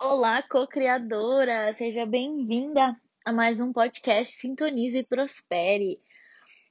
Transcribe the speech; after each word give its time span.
Olá, 0.00 0.42
co-criadora! 0.42 1.72
Seja 1.72 2.04
bem-vinda 2.04 3.00
a 3.24 3.32
mais 3.32 3.60
um 3.60 3.72
podcast 3.72 4.36
Sintonize 4.36 4.98
e 4.98 5.06
Prospere. 5.06 6.00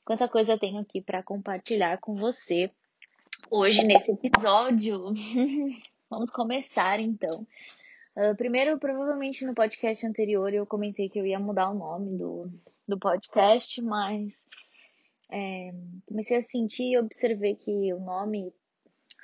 Quanta 0.04 0.28
coisa 0.28 0.54
eu 0.54 0.60
tenho 0.60 0.80
aqui 0.80 1.02
para 1.02 1.24
compartilhar 1.24 2.00
com 2.00 2.16
você 2.16 2.70
hoje 3.50 3.84
nesse 3.84 4.12
episódio. 4.12 5.14
Vamos 6.10 6.30
começar 6.30 7.00
então. 7.00 7.48
Uh, 8.16 8.36
primeiro, 8.36 8.78
provavelmente 8.78 9.46
no 9.46 9.56
podcast 9.56 10.06
anterior 10.06 10.54
eu 10.54 10.68
comentei 10.68 11.10
que 11.10 11.18
eu 11.18 11.26
ia 11.26 11.40
mudar 11.40 11.70
o 11.70 11.76
nome 11.76 12.18
do, 12.18 12.52
do 12.88 13.00
podcast, 13.00 13.82
mas 13.82 14.34
é, 15.32 15.74
comecei 16.06 16.38
a 16.38 16.44
sentir 16.44 16.92
e 16.92 16.98
observei 17.00 17.56
que 17.56 17.94
o 17.94 18.00
nome 18.00 18.54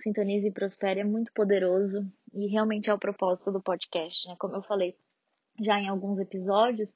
Sintonize 0.01 0.47
e 0.47 0.51
Prospere 0.51 1.01
é 1.01 1.03
muito 1.03 1.31
poderoso 1.33 2.09
e 2.33 2.47
realmente 2.47 2.89
é 2.89 2.93
o 2.93 2.99
propósito 2.99 3.51
do 3.51 3.61
podcast, 3.61 4.27
né? 4.27 4.35
Como 4.39 4.55
eu 4.55 4.61
falei 4.61 4.95
já 5.59 5.79
em 5.79 5.87
alguns 5.89 6.19
episódios, 6.19 6.93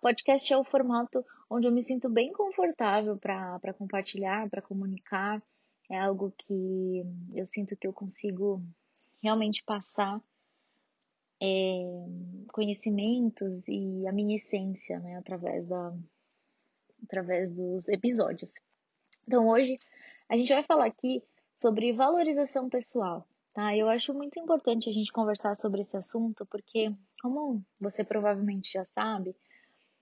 podcast 0.00 0.50
é 0.52 0.56
o 0.56 0.64
formato 0.64 1.24
onde 1.50 1.66
eu 1.66 1.72
me 1.72 1.82
sinto 1.82 2.08
bem 2.08 2.32
confortável 2.32 3.16
para 3.18 3.74
compartilhar, 3.74 4.48
para 4.48 4.62
comunicar. 4.62 5.42
É 5.90 5.98
algo 5.98 6.32
que 6.38 7.04
eu 7.34 7.46
sinto 7.46 7.76
que 7.76 7.86
eu 7.86 7.92
consigo 7.92 8.62
realmente 9.22 9.62
passar 9.64 10.20
é, 11.42 11.46
conhecimentos 12.52 13.66
e 13.66 14.06
a 14.06 14.12
minha 14.12 14.36
essência, 14.36 14.98
né, 15.00 15.16
através, 15.16 15.66
da, 15.66 15.92
através 17.02 17.50
dos 17.50 17.88
episódios. 17.88 18.52
Então 19.26 19.48
hoje 19.48 19.78
a 20.28 20.36
gente 20.36 20.52
vai 20.52 20.62
falar 20.62 20.86
aqui 20.86 21.22
sobre 21.60 21.92
valorização 21.92 22.70
pessoal. 22.70 23.26
Tá? 23.52 23.76
Eu 23.76 23.88
acho 23.90 24.14
muito 24.14 24.40
importante 24.40 24.88
a 24.88 24.92
gente 24.92 25.12
conversar 25.12 25.54
sobre 25.54 25.82
esse 25.82 25.94
assunto, 25.94 26.46
porque, 26.46 26.90
como 27.20 27.62
você 27.78 28.02
provavelmente 28.02 28.72
já 28.72 28.84
sabe, 28.84 29.36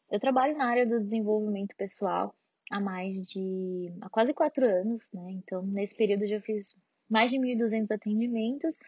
eu 0.08 0.20
trabalho 0.20 0.56
na 0.56 0.66
área 0.66 0.86
do 0.86 1.00
desenvolvimento 1.00 1.74
pessoal 1.74 2.32
há 2.70 2.78
mais 2.78 3.16
de. 3.28 3.92
há 4.00 4.08
quase 4.08 4.32
quatro 4.32 4.64
anos, 4.64 5.08
né? 5.12 5.32
Então, 5.32 5.62
nesse 5.62 5.96
período 5.96 6.22
eu 6.22 6.28
já 6.28 6.40
fiz 6.40 6.76
mais 7.10 7.30
de 7.30 7.38
1.200 7.38 7.90
atendimentos, 7.90 8.78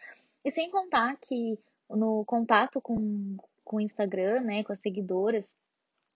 e 0.44 0.50
sem 0.50 0.70
contar 0.70 1.16
que 1.16 1.58
no 1.88 2.24
contato 2.24 2.80
com, 2.80 3.36
com 3.64 3.76
o 3.78 3.80
Instagram, 3.80 4.42
né, 4.42 4.62
com 4.62 4.72
as 4.72 4.78
seguidoras, 4.78 5.56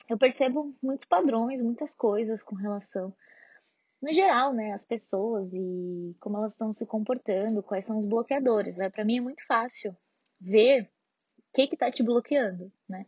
eu 0.08 0.16
percebo 0.16 0.72
muitos 0.80 1.06
padrões, 1.06 1.61
muitas 1.61 1.92
coisas 1.92 2.42
com 2.42 2.55
relação 2.55 3.12
no 4.05 4.12
geral, 4.12 4.52
né, 4.52 4.72
as 4.72 4.84
pessoas 4.84 5.50
e 5.50 6.14
como 6.20 6.36
elas 6.36 6.52
estão 6.52 6.74
se 6.74 6.84
comportando, 6.84 7.62
quais 7.62 7.86
são 7.86 7.98
os 7.98 8.05
bloqueadores, 8.05 8.77
né? 8.77 8.91
Para 8.91 9.02
mim 9.02 9.16
é 9.16 9.20
muito 9.22 9.44
fácil 9.46 9.96
ver 10.38 10.91
o 11.38 11.42
que 11.55 11.69
que 11.69 11.77
tá 11.77 11.91
te 11.91 12.02
bloqueando, 12.02 12.70
né? 12.86 13.06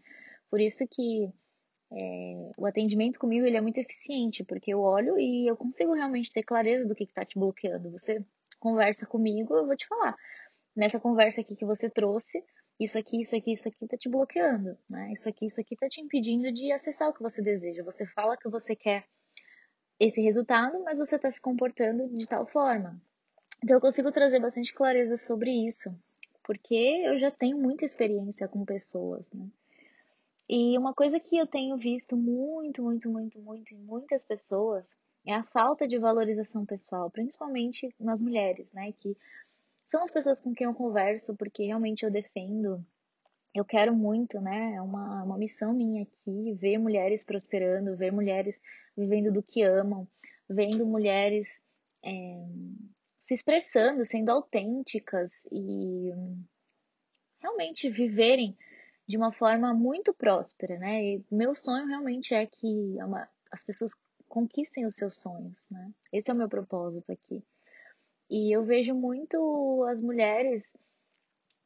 Por 0.50 0.58
isso 0.58 0.86
que 0.88 1.30
é, 1.92 2.50
o 2.58 2.64
atendimento 2.64 3.18
comigo 3.18 3.44
ele 3.44 3.58
é 3.58 3.60
muito 3.60 3.76
eficiente, 3.76 4.42
porque 4.42 4.72
eu 4.72 4.80
olho 4.80 5.18
e 5.18 5.46
eu 5.46 5.54
consigo 5.54 5.92
realmente 5.92 6.32
ter 6.32 6.42
clareza 6.42 6.86
do 6.86 6.94
que 6.94 7.04
está 7.04 7.26
te 7.26 7.38
bloqueando. 7.38 7.90
Você 7.90 8.24
conversa 8.58 9.04
comigo, 9.04 9.54
eu 9.54 9.66
vou 9.66 9.76
te 9.76 9.86
falar. 9.86 10.16
Nessa 10.74 10.98
conversa 10.98 11.42
aqui 11.42 11.54
que 11.54 11.66
você 11.66 11.90
trouxe, 11.90 12.42
isso 12.80 12.96
aqui, 12.96 13.20
isso 13.20 13.36
aqui, 13.36 13.52
isso 13.52 13.68
aqui 13.68 13.84
está 13.84 13.98
te 13.98 14.08
bloqueando, 14.08 14.78
né? 14.88 15.12
Isso 15.12 15.28
aqui, 15.28 15.44
isso 15.44 15.60
aqui 15.60 15.74
está 15.74 15.90
te 15.90 16.00
impedindo 16.00 16.50
de 16.50 16.72
acessar 16.72 17.10
o 17.10 17.12
que 17.12 17.22
você 17.22 17.42
deseja. 17.42 17.84
Você 17.84 18.06
fala 18.06 18.36
que 18.36 18.48
você 18.48 18.74
quer 18.74 19.04
esse 19.98 20.20
resultado, 20.20 20.82
mas 20.84 20.98
você 20.98 21.16
está 21.16 21.30
se 21.30 21.40
comportando 21.40 22.08
de 22.08 22.26
tal 22.26 22.46
forma. 22.46 23.00
Então 23.62 23.76
eu 23.76 23.80
consigo 23.80 24.12
trazer 24.12 24.40
bastante 24.40 24.72
clareza 24.72 25.16
sobre 25.16 25.50
isso, 25.50 25.94
porque 26.44 26.74
eu 26.74 27.18
já 27.18 27.30
tenho 27.30 27.58
muita 27.58 27.84
experiência 27.84 28.46
com 28.46 28.64
pessoas, 28.64 29.26
né? 29.32 29.48
E 30.48 30.78
uma 30.78 30.94
coisa 30.94 31.18
que 31.18 31.36
eu 31.36 31.46
tenho 31.46 31.76
visto 31.76 32.16
muito, 32.16 32.82
muito, 32.82 33.08
muito, 33.10 33.40
muito 33.40 33.74
em 33.74 33.78
muitas 33.78 34.24
pessoas 34.24 34.94
é 35.26 35.34
a 35.34 35.42
falta 35.42 35.88
de 35.88 35.98
valorização 35.98 36.64
pessoal, 36.64 37.10
principalmente 37.10 37.92
nas 37.98 38.20
mulheres, 38.20 38.70
né? 38.72 38.92
Que 38.92 39.16
são 39.86 40.04
as 40.04 40.10
pessoas 40.10 40.40
com 40.40 40.54
quem 40.54 40.66
eu 40.66 40.74
converso, 40.74 41.34
porque 41.34 41.64
realmente 41.64 42.04
eu 42.04 42.10
defendo 42.10 42.84
eu 43.56 43.64
quero 43.64 43.94
muito, 43.94 44.40
né? 44.40 44.74
É 44.74 44.82
uma, 44.82 45.24
uma 45.24 45.38
missão 45.38 45.72
minha 45.72 46.02
aqui, 46.02 46.52
ver 46.54 46.78
mulheres 46.78 47.24
prosperando, 47.24 47.96
ver 47.96 48.12
mulheres 48.12 48.60
vivendo 48.96 49.32
do 49.32 49.42
que 49.42 49.62
amam, 49.62 50.06
vendo 50.48 50.86
mulheres 50.86 51.48
é, 52.04 52.46
se 53.22 53.34
expressando, 53.34 54.04
sendo 54.04 54.30
autênticas 54.30 55.32
e 55.50 56.10
realmente 57.40 57.88
viverem 57.88 58.56
de 59.08 59.16
uma 59.16 59.32
forma 59.32 59.72
muito 59.72 60.12
próspera, 60.12 60.78
né? 60.78 61.02
E 61.02 61.24
meu 61.30 61.56
sonho 61.56 61.86
realmente 61.86 62.34
é 62.34 62.44
que 62.44 62.96
uma, 63.02 63.28
as 63.50 63.64
pessoas 63.64 63.92
conquistem 64.28 64.84
os 64.84 64.96
seus 64.96 65.16
sonhos, 65.16 65.56
né? 65.70 65.92
Esse 66.12 66.30
é 66.30 66.34
o 66.34 66.36
meu 66.36 66.48
propósito 66.48 67.10
aqui. 67.10 67.42
E 68.28 68.54
eu 68.54 68.64
vejo 68.64 68.94
muito 68.94 69.84
as 69.88 70.02
mulheres 70.02 70.68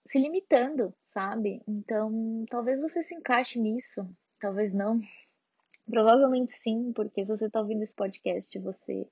se 0.06 0.19
limitando, 0.19 0.94
sabe? 1.12 1.62
Então, 1.66 2.44
talvez 2.50 2.81
você 2.81 3.03
se 3.03 3.15
encaixe 3.15 3.59
nisso, 3.59 4.09
talvez 4.41 4.72
não. 4.72 5.00
Provavelmente 5.88 6.53
sim, 6.62 6.93
porque 6.93 7.25
se 7.25 7.37
você 7.37 7.47
está 7.47 7.61
ouvindo 7.61 7.83
esse 7.83 7.94
podcast, 7.94 8.59
você 8.59 9.06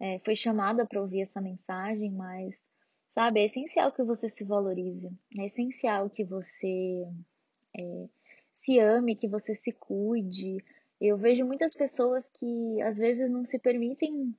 é, 0.00 0.18
foi 0.20 0.36
chamada 0.36 0.86
para 0.86 1.00
ouvir 1.00 1.22
essa 1.22 1.40
mensagem, 1.40 2.10
mas, 2.10 2.54
sabe, 3.10 3.40
é 3.40 3.44
essencial 3.44 3.92
que 3.92 4.02
você 4.02 4.28
se 4.28 4.44
valorize, 4.44 5.10
é 5.38 5.46
essencial 5.46 6.10
que 6.10 6.24
você 6.24 7.06
é, 7.76 8.08
se 8.54 8.78
ame, 8.78 9.16
que 9.16 9.28
você 9.28 9.54
se 9.54 9.72
cuide. 9.72 10.62
Eu 11.00 11.16
vejo 11.16 11.44
muitas 11.44 11.74
pessoas 11.74 12.26
que 12.38 12.80
às 12.82 12.96
vezes 12.96 13.30
não 13.30 13.44
se 13.44 13.58
permitem 13.58 14.34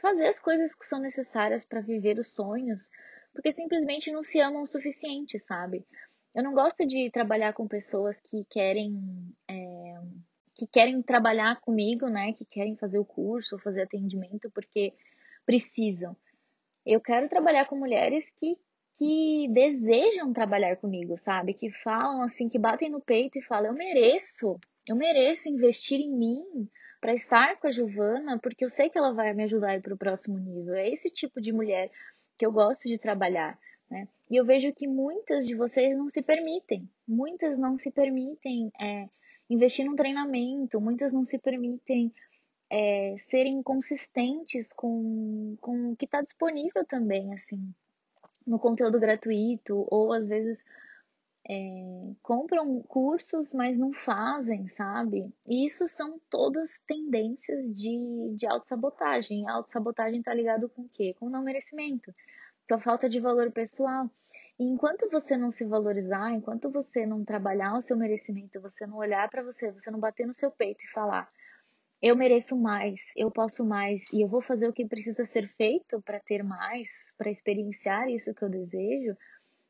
fazer 0.00 0.26
as 0.26 0.40
coisas 0.40 0.74
que 0.74 0.84
são 0.84 0.98
necessárias 0.98 1.64
para 1.64 1.80
viver 1.80 2.18
os 2.18 2.34
sonhos, 2.34 2.90
porque 3.32 3.52
simplesmente 3.52 4.10
não 4.10 4.22
se 4.22 4.40
amam 4.40 4.62
o 4.62 4.66
suficiente, 4.66 5.38
sabe? 5.40 5.84
Eu 6.34 6.42
não 6.42 6.54
gosto 6.54 6.86
de 6.86 7.10
trabalhar 7.10 7.52
com 7.52 7.68
pessoas 7.68 8.18
que 8.30 8.44
querem 8.50 8.98
é, 9.48 10.00
que 10.54 10.66
querem 10.66 11.02
trabalhar 11.02 11.60
comigo, 11.60 12.08
né? 12.08 12.32
Que 12.32 12.44
querem 12.44 12.76
fazer 12.76 12.98
o 12.98 13.04
curso, 13.04 13.58
fazer 13.58 13.82
atendimento 13.82 14.50
porque 14.50 14.94
precisam. 15.44 16.16
Eu 16.84 17.00
quero 17.00 17.28
trabalhar 17.28 17.66
com 17.66 17.76
mulheres 17.76 18.30
que 18.30 18.56
que 18.98 19.48
desejam 19.48 20.32
trabalhar 20.32 20.76
comigo, 20.76 21.16
sabe? 21.18 21.54
Que 21.54 21.70
falam 21.82 22.22
assim, 22.22 22.48
que 22.48 22.58
batem 22.58 22.90
no 22.90 23.00
peito 23.00 23.38
e 23.38 23.42
falam: 23.42 23.72
eu 23.72 23.74
mereço, 23.74 24.58
eu 24.86 24.96
mereço 24.96 25.48
investir 25.48 26.00
em 26.00 26.10
mim 26.10 26.68
para 27.00 27.14
estar 27.14 27.58
com 27.58 27.66
a 27.66 27.72
Giovana, 27.72 28.38
porque 28.38 28.64
eu 28.64 28.70
sei 28.70 28.88
que 28.88 28.96
ela 28.96 29.12
vai 29.12 29.34
me 29.34 29.44
ajudar 29.44 29.80
para 29.80 29.94
o 29.94 29.98
próximo 29.98 30.38
nível. 30.38 30.74
É 30.74 30.88
esse 30.88 31.10
tipo 31.10 31.40
de 31.40 31.52
mulher 31.52 31.90
que 32.42 32.46
eu 32.46 32.50
gosto 32.50 32.88
de 32.88 32.98
trabalhar. 32.98 33.56
Né? 33.88 34.08
E 34.28 34.34
eu 34.34 34.44
vejo 34.44 34.72
que 34.72 34.88
muitas 34.88 35.46
de 35.46 35.54
vocês 35.54 35.96
não 35.96 36.08
se 36.08 36.20
permitem, 36.20 36.90
muitas 37.06 37.56
não 37.56 37.78
se 37.78 37.88
permitem 37.88 38.72
é, 38.80 39.08
investir 39.48 39.86
num 39.86 39.94
treinamento, 39.94 40.80
muitas 40.80 41.12
não 41.12 41.24
se 41.24 41.38
permitem 41.38 42.12
é, 42.68 43.14
serem 43.30 43.62
consistentes 43.62 44.72
com, 44.72 45.56
com 45.60 45.92
o 45.92 45.96
que 45.96 46.04
está 46.04 46.20
disponível 46.20 46.84
também, 46.84 47.32
assim, 47.32 47.72
no 48.44 48.58
conteúdo 48.58 48.98
gratuito, 48.98 49.86
ou 49.88 50.12
às 50.12 50.26
vezes 50.26 50.58
é, 51.48 51.54
compram 52.24 52.82
cursos, 52.82 53.52
mas 53.52 53.78
não 53.78 53.92
fazem, 53.92 54.66
sabe? 54.66 55.32
E 55.46 55.64
isso 55.64 55.86
são 55.86 56.20
todas 56.28 56.80
tendências 56.88 57.72
de, 57.76 58.34
de 58.36 58.46
autossabotagem. 58.46 59.48
A 59.48 59.52
autossabotagem 59.52 60.20
tá 60.22 60.34
ligado 60.34 60.68
com 60.68 60.82
o 60.82 60.88
quê? 60.88 61.14
Com 61.20 61.26
o 61.26 61.30
não 61.30 61.44
merecimento, 61.44 62.12
com 62.72 62.76
a 62.76 62.80
falta 62.80 63.06
de 63.06 63.20
valor 63.20 63.52
pessoal. 63.52 64.10
E 64.58 64.64
enquanto 64.64 65.06
você 65.10 65.36
não 65.36 65.50
se 65.50 65.62
valorizar, 65.62 66.32
enquanto 66.32 66.70
você 66.70 67.04
não 67.04 67.22
trabalhar 67.22 67.74
o 67.74 67.82
seu 67.82 67.94
merecimento, 67.94 68.62
você 68.62 68.86
não 68.86 68.96
olhar 68.96 69.28
para 69.28 69.42
você, 69.42 69.70
você 69.70 69.90
não 69.90 70.00
bater 70.00 70.26
no 70.26 70.34
seu 70.34 70.50
peito 70.50 70.82
e 70.82 70.88
falar: 70.88 71.30
eu 72.00 72.16
mereço 72.16 72.56
mais, 72.56 73.12
eu 73.14 73.30
posso 73.30 73.62
mais 73.62 74.10
e 74.10 74.22
eu 74.22 74.28
vou 74.28 74.40
fazer 74.40 74.66
o 74.68 74.72
que 74.72 74.88
precisa 74.88 75.26
ser 75.26 75.48
feito 75.54 76.00
para 76.00 76.18
ter 76.20 76.42
mais, 76.42 76.88
para 77.18 77.30
experienciar 77.30 78.08
isso 78.08 78.32
que 78.32 78.42
eu 78.42 78.48
desejo, 78.48 79.18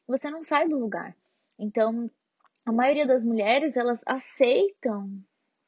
você 0.06 0.30
não 0.30 0.44
sai 0.44 0.68
do 0.68 0.78
lugar. 0.78 1.16
Então, 1.58 2.08
a 2.64 2.70
maioria 2.70 3.06
das 3.06 3.24
mulheres, 3.24 3.76
elas 3.76 4.00
aceitam 4.06 5.10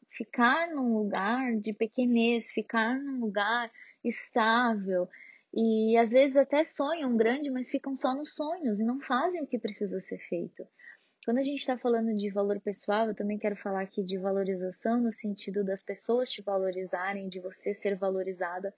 ficar 0.08 0.68
num 0.68 0.98
lugar 0.98 1.56
de 1.56 1.72
pequenez, 1.72 2.52
ficar 2.52 2.96
num 2.96 3.18
lugar 3.18 3.72
estável 4.04 5.08
e 5.56 5.96
às 5.96 6.10
vezes 6.10 6.36
até 6.36 6.64
sonham 6.64 7.16
grande, 7.16 7.48
mas 7.48 7.70
ficam 7.70 7.94
só 7.96 8.12
nos 8.12 8.34
sonhos 8.34 8.80
e 8.80 8.84
não 8.84 9.00
fazem 9.00 9.40
o 9.40 9.46
que 9.46 9.58
precisa 9.58 10.00
ser 10.00 10.18
feito. 10.28 10.66
Quando 11.24 11.38
a 11.38 11.44
gente 11.44 11.60
está 11.60 11.78
falando 11.78 12.14
de 12.16 12.28
valor 12.30 12.60
pessoal, 12.60 13.06
eu 13.06 13.14
também 13.14 13.38
quero 13.38 13.56
falar 13.56 13.82
aqui 13.82 14.02
de 14.02 14.18
valorização 14.18 15.00
no 15.00 15.12
sentido 15.12 15.64
das 15.64 15.82
pessoas 15.82 16.28
te 16.28 16.42
valorizarem, 16.42 17.28
de 17.28 17.40
você 17.40 17.72
ser 17.72 17.96
valorizada, 17.96 18.74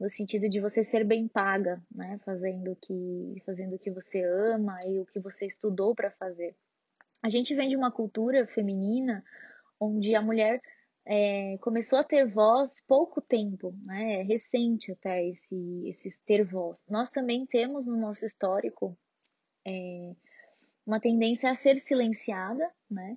no 0.00 0.08
sentido 0.08 0.48
de 0.48 0.60
você 0.60 0.82
ser 0.82 1.04
bem 1.04 1.28
paga, 1.28 1.80
né? 1.94 2.18
Fazendo 2.24 2.74
que 2.76 3.42
fazendo 3.44 3.76
o 3.76 3.78
que 3.78 3.90
você 3.90 4.24
ama 4.24 4.78
e 4.86 4.98
o 4.98 5.06
que 5.06 5.20
você 5.20 5.46
estudou 5.46 5.94
para 5.94 6.10
fazer. 6.12 6.56
A 7.22 7.28
gente 7.28 7.54
vem 7.54 7.68
de 7.68 7.76
uma 7.76 7.92
cultura 7.92 8.46
feminina 8.46 9.22
onde 9.78 10.14
a 10.14 10.22
mulher 10.22 10.60
é, 11.10 11.56
começou 11.62 11.98
a 11.98 12.04
ter 12.04 12.26
voz 12.26 12.82
pouco 12.86 13.22
tempo, 13.22 13.74
né? 13.82 14.20
É 14.20 14.22
recente 14.22 14.92
até 14.92 15.26
esse, 15.26 15.88
esse 15.88 16.22
ter 16.24 16.44
voz. 16.44 16.76
Nós 16.86 17.08
também 17.08 17.46
temos 17.46 17.86
no 17.86 17.96
nosso 17.96 18.26
histórico 18.26 18.94
é, 19.66 20.14
uma 20.86 21.00
tendência 21.00 21.50
a 21.50 21.56
ser 21.56 21.78
silenciada, 21.78 22.70
né? 22.90 23.16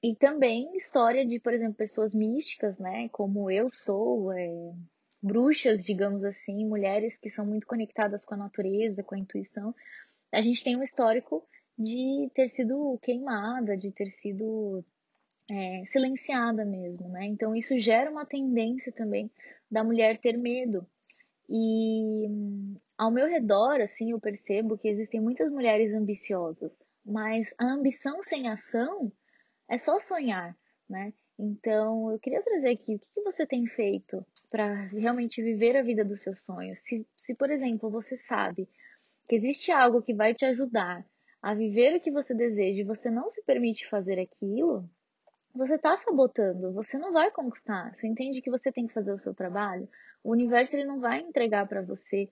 E 0.00 0.14
também 0.14 0.76
história 0.76 1.26
de, 1.26 1.40
por 1.40 1.52
exemplo, 1.52 1.74
pessoas 1.74 2.14
místicas, 2.14 2.78
né? 2.78 3.08
Como 3.08 3.50
eu 3.50 3.68
sou, 3.68 4.32
é, 4.32 4.72
bruxas, 5.20 5.84
digamos 5.84 6.22
assim, 6.22 6.64
mulheres 6.64 7.16
que 7.16 7.28
são 7.28 7.44
muito 7.44 7.66
conectadas 7.66 8.24
com 8.24 8.34
a 8.34 8.38
natureza, 8.38 9.02
com 9.02 9.16
a 9.16 9.18
intuição. 9.18 9.74
A 10.30 10.40
gente 10.40 10.62
tem 10.62 10.76
um 10.76 10.84
histórico 10.84 11.44
de 11.76 12.30
ter 12.32 12.48
sido 12.48 12.96
queimada, 13.02 13.76
de 13.76 13.90
ter 13.90 14.10
sido 14.12 14.84
é, 15.50 15.84
silenciada 15.84 16.64
mesmo, 16.64 17.08
né? 17.08 17.26
Então 17.26 17.54
isso 17.54 17.78
gera 17.78 18.10
uma 18.10 18.24
tendência 18.24 18.92
também 18.92 19.30
da 19.70 19.84
mulher 19.84 20.18
ter 20.18 20.36
medo. 20.36 20.86
E 21.48 22.26
ao 22.96 23.10
meu 23.10 23.26
redor, 23.26 23.80
assim, 23.80 24.12
eu 24.12 24.20
percebo 24.20 24.78
que 24.78 24.88
existem 24.88 25.20
muitas 25.20 25.50
mulheres 25.50 25.92
ambiciosas, 25.92 26.76
mas 27.04 27.54
a 27.58 27.66
ambição 27.66 28.22
sem 28.22 28.48
ação 28.48 29.12
é 29.68 29.76
só 29.76 29.98
sonhar, 30.00 30.56
né? 30.88 31.12
Então, 31.38 32.12
eu 32.12 32.18
queria 32.18 32.42
trazer 32.42 32.68
aqui 32.68 32.94
o 32.94 32.98
que, 32.98 33.20
você 33.22 33.44
tem 33.44 33.66
feito 33.66 34.24
para 34.48 34.72
realmente 34.74 35.42
viver 35.42 35.76
a 35.76 35.82
vida 35.82 36.04
dos 36.04 36.22
seus 36.22 36.44
sonhos. 36.44 36.78
Se, 36.78 37.04
se, 37.16 37.34
por 37.34 37.50
exemplo, 37.50 37.90
você 37.90 38.16
sabe 38.16 38.68
que 39.28 39.34
existe 39.34 39.72
algo 39.72 40.00
que 40.00 40.14
vai 40.14 40.32
te 40.32 40.44
ajudar 40.44 41.04
a 41.42 41.54
viver 41.54 41.96
o 41.96 42.00
que 42.00 42.10
você 42.10 42.32
deseja 42.32 42.80
e 42.80 42.84
você 42.84 43.10
não 43.10 43.28
se 43.28 43.42
permite 43.42 43.88
fazer 43.88 44.20
aquilo, 44.20 44.88
você 45.54 45.76
está 45.76 45.96
sabotando, 45.96 46.72
você 46.72 46.98
não 46.98 47.12
vai 47.12 47.30
conquistar. 47.30 47.94
Você 47.94 48.08
entende 48.08 48.42
que 48.42 48.50
você 48.50 48.72
tem 48.72 48.86
que 48.86 48.92
fazer 48.92 49.12
o 49.12 49.18
seu 49.18 49.32
trabalho? 49.32 49.88
O 50.22 50.32
universo 50.32 50.76
ele 50.76 50.84
não 50.84 51.00
vai 51.00 51.20
entregar 51.20 51.66
para 51.68 51.82
você 51.82 52.28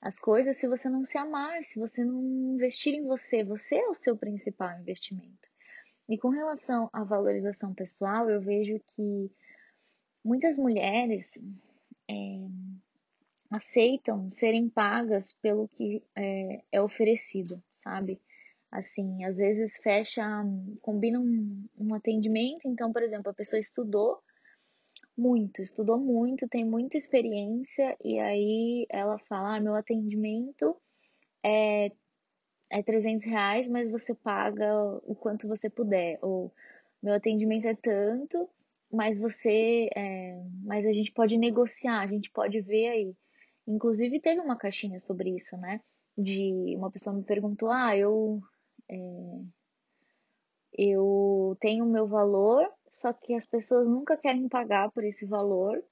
as 0.00 0.18
coisas 0.18 0.56
se 0.56 0.68
você 0.68 0.88
não 0.88 1.04
se 1.04 1.16
amar, 1.16 1.64
se 1.64 1.78
você 1.78 2.04
não 2.04 2.20
investir 2.54 2.94
em 2.94 3.04
você. 3.04 3.44
Você 3.44 3.76
é 3.76 3.88
o 3.88 3.94
seu 3.94 4.16
principal 4.16 4.78
investimento. 4.80 5.48
E 6.08 6.18
com 6.18 6.28
relação 6.28 6.90
à 6.92 7.02
valorização 7.04 7.72
pessoal, 7.72 8.28
eu 8.28 8.40
vejo 8.40 8.78
que 8.94 9.30
muitas 10.22 10.58
mulheres 10.58 11.26
é, 12.10 12.14
aceitam 13.50 14.30
serem 14.32 14.68
pagas 14.68 15.32
pelo 15.34 15.68
que 15.68 16.02
é, 16.14 16.62
é, 16.72 16.82
oferecido, 16.82 17.62
sabe? 17.82 18.20
Assim, 18.74 19.22
às 19.22 19.36
vezes 19.36 19.76
fecha, 19.76 20.24
combina 20.82 21.20
um, 21.20 21.64
um 21.78 21.94
atendimento, 21.94 22.66
então, 22.66 22.92
por 22.92 23.04
exemplo, 23.04 23.30
a 23.30 23.34
pessoa 23.34 23.60
estudou 23.60 24.18
muito, 25.16 25.62
estudou 25.62 25.96
muito, 25.96 26.48
tem 26.48 26.64
muita 26.64 26.96
experiência, 26.96 27.96
e 28.02 28.18
aí 28.18 28.84
ela 28.90 29.16
fala: 29.28 29.54
ah, 29.54 29.60
meu 29.60 29.76
atendimento 29.76 30.76
é, 31.40 31.92
é 32.68 32.82
300 32.82 33.24
reais, 33.24 33.68
mas 33.68 33.88
você 33.92 34.12
paga 34.12 34.66
o 35.04 35.14
quanto 35.14 35.46
você 35.46 35.70
puder, 35.70 36.18
ou 36.20 36.52
meu 37.00 37.14
atendimento 37.14 37.68
é 37.68 37.76
tanto, 37.76 38.50
mas 38.92 39.20
você, 39.20 39.88
é, 39.94 40.42
mas 40.64 40.84
a 40.84 40.92
gente 40.92 41.12
pode 41.12 41.38
negociar, 41.38 42.00
a 42.00 42.08
gente 42.08 42.28
pode 42.32 42.60
ver 42.60 42.88
aí. 42.88 43.14
Inclusive 43.68 44.20
teve 44.20 44.40
uma 44.40 44.58
caixinha 44.58 44.98
sobre 44.98 45.30
isso, 45.30 45.56
né? 45.58 45.80
De 46.18 46.74
uma 46.76 46.90
pessoa 46.90 47.14
me 47.14 47.22
perguntou: 47.22 47.70
ah, 47.70 47.96
eu 47.96 48.42
é, 48.88 48.96
eu 50.76 51.56
tenho 51.60 51.84
o 51.84 51.90
meu 51.90 52.06
valor, 52.06 52.68
só 52.92 53.12
que 53.12 53.34
as 53.34 53.46
pessoas 53.46 53.86
nunca 53.86 54.16
querem 54.16 54.48
pagar 54.48 54.90
por 54.90 55.04
esse 55.04 55.24
valor, 55.26 55.82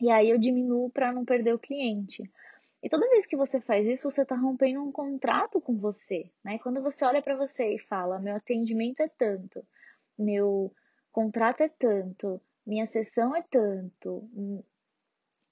e 0.00 0.10
aí 0.10 0.30
eu 0.30 0.38
diminuo 0.38 0.90
para 0.90 1.12
não 1.12 1.24
perder 1.24 1.54
o 1.54 1.58
cliente. 1.58 2.22
E 2.82 2.88
toda 2.88 3.08
vez 3.10 3.26
que 3.26 3.36
você 3.36 3.60
faz 3.60 3.86
isso, 3.86 4.10
você 4.10 4.22
está 4.22 4.34
rompendo 4.34 4.82
um 4.82 4.90
contrato 4.90 5.60
com 5.60 5.76
você, 5.76 6.30
né? 6.42 6.58
Quando 6.58 6.82
você 6.82 7.04
olha 7.04 7.20
para 7.22 7.36
você 7.36 7.74
e 7.74 7.78
fala, 7.78 8.18
meu 8.18 8.34
atendimento 8.34 9.00
é 9.00 9.08
tanto, 9.08 9.62
meu 10.18 10.72
contrato 11.12 11.62
é 11.62 11.68
tanto, 11.68 12.40
minha 12.66 12.86
sessão 12.86 13.36
é 13.36 13.42
tanto, 13.42 14.28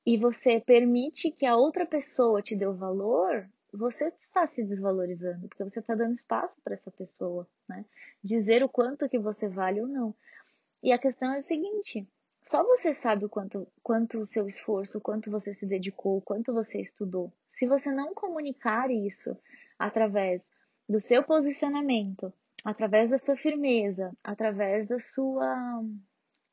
e 0.07 0.17
você 0.17 0.59
permite 0.59 1.31
que 1.31 1.45
a 1.45 1.57
outra 1.57 1.85
pessoa 1.85 2.41
te 2.41 2.57
dê 2.57 2.67
o 2.67 2.75
valor, 2.75 3.47
você 3.73 4.07
está 4.21 4.47
se 4.47 4.63
desvalorizando, 4.65 5.49
porque 5.49 5.65
você 5.65 5.81
está 5.81 5.95
dando 5.95 6.15
espaço 6.15 6.57
para 6.63 6.75
essa 6.75 6.91
pessoa, 6.91 7.47
né? 7.69 7.85
Dizer 8.23 8.63
o 8.63 8.69
quanto 8.69 9.09
que 9.09 9.19
você 9.19 9.49
vale 9.49 9.81
ou 9.81 9.89
não. 9.89 10.15
E 10.83 10.93
a 10.93 10.99
questão 10.99 11.33
é 11.33 11.39
a 11.39 11.43
seguinte: 11.43 12.07
só 12.43 12.63
você 12.65 12.95
sabe 12.95 13.25
o 13.25 13.29
quanto, 13.29 13.69
quanto 13.83 14.19
o 14.19 14.27
seu 14.27 14.47
esforço, 14.47 14.99
o 14.99 15.01
quanto 15.01 15.31
você 15.31 15.53
se 15.53 15.67
dedicou, 15.67 16.19
o 16.19 16.23
quanto 16.23 16.53
você 16.53 16.81
estudou. 16.81 17.33
Se 17.53 17.67
você 17.67 17.91
não 17.91 18.15
comunicar 18.15 18.91
isso 18.91 19.37
através 19.79 20.49
do 20.89 21.01
seu 21.01 21.23
posicionamento, 21.23 22.33
através 22.65 23.11
da 23.11 23.19
sua 23.19 23.37
firmeza, 23.37 24.13
através 24.25 24.89
da 24.89 24.99
sua 24.99 25.83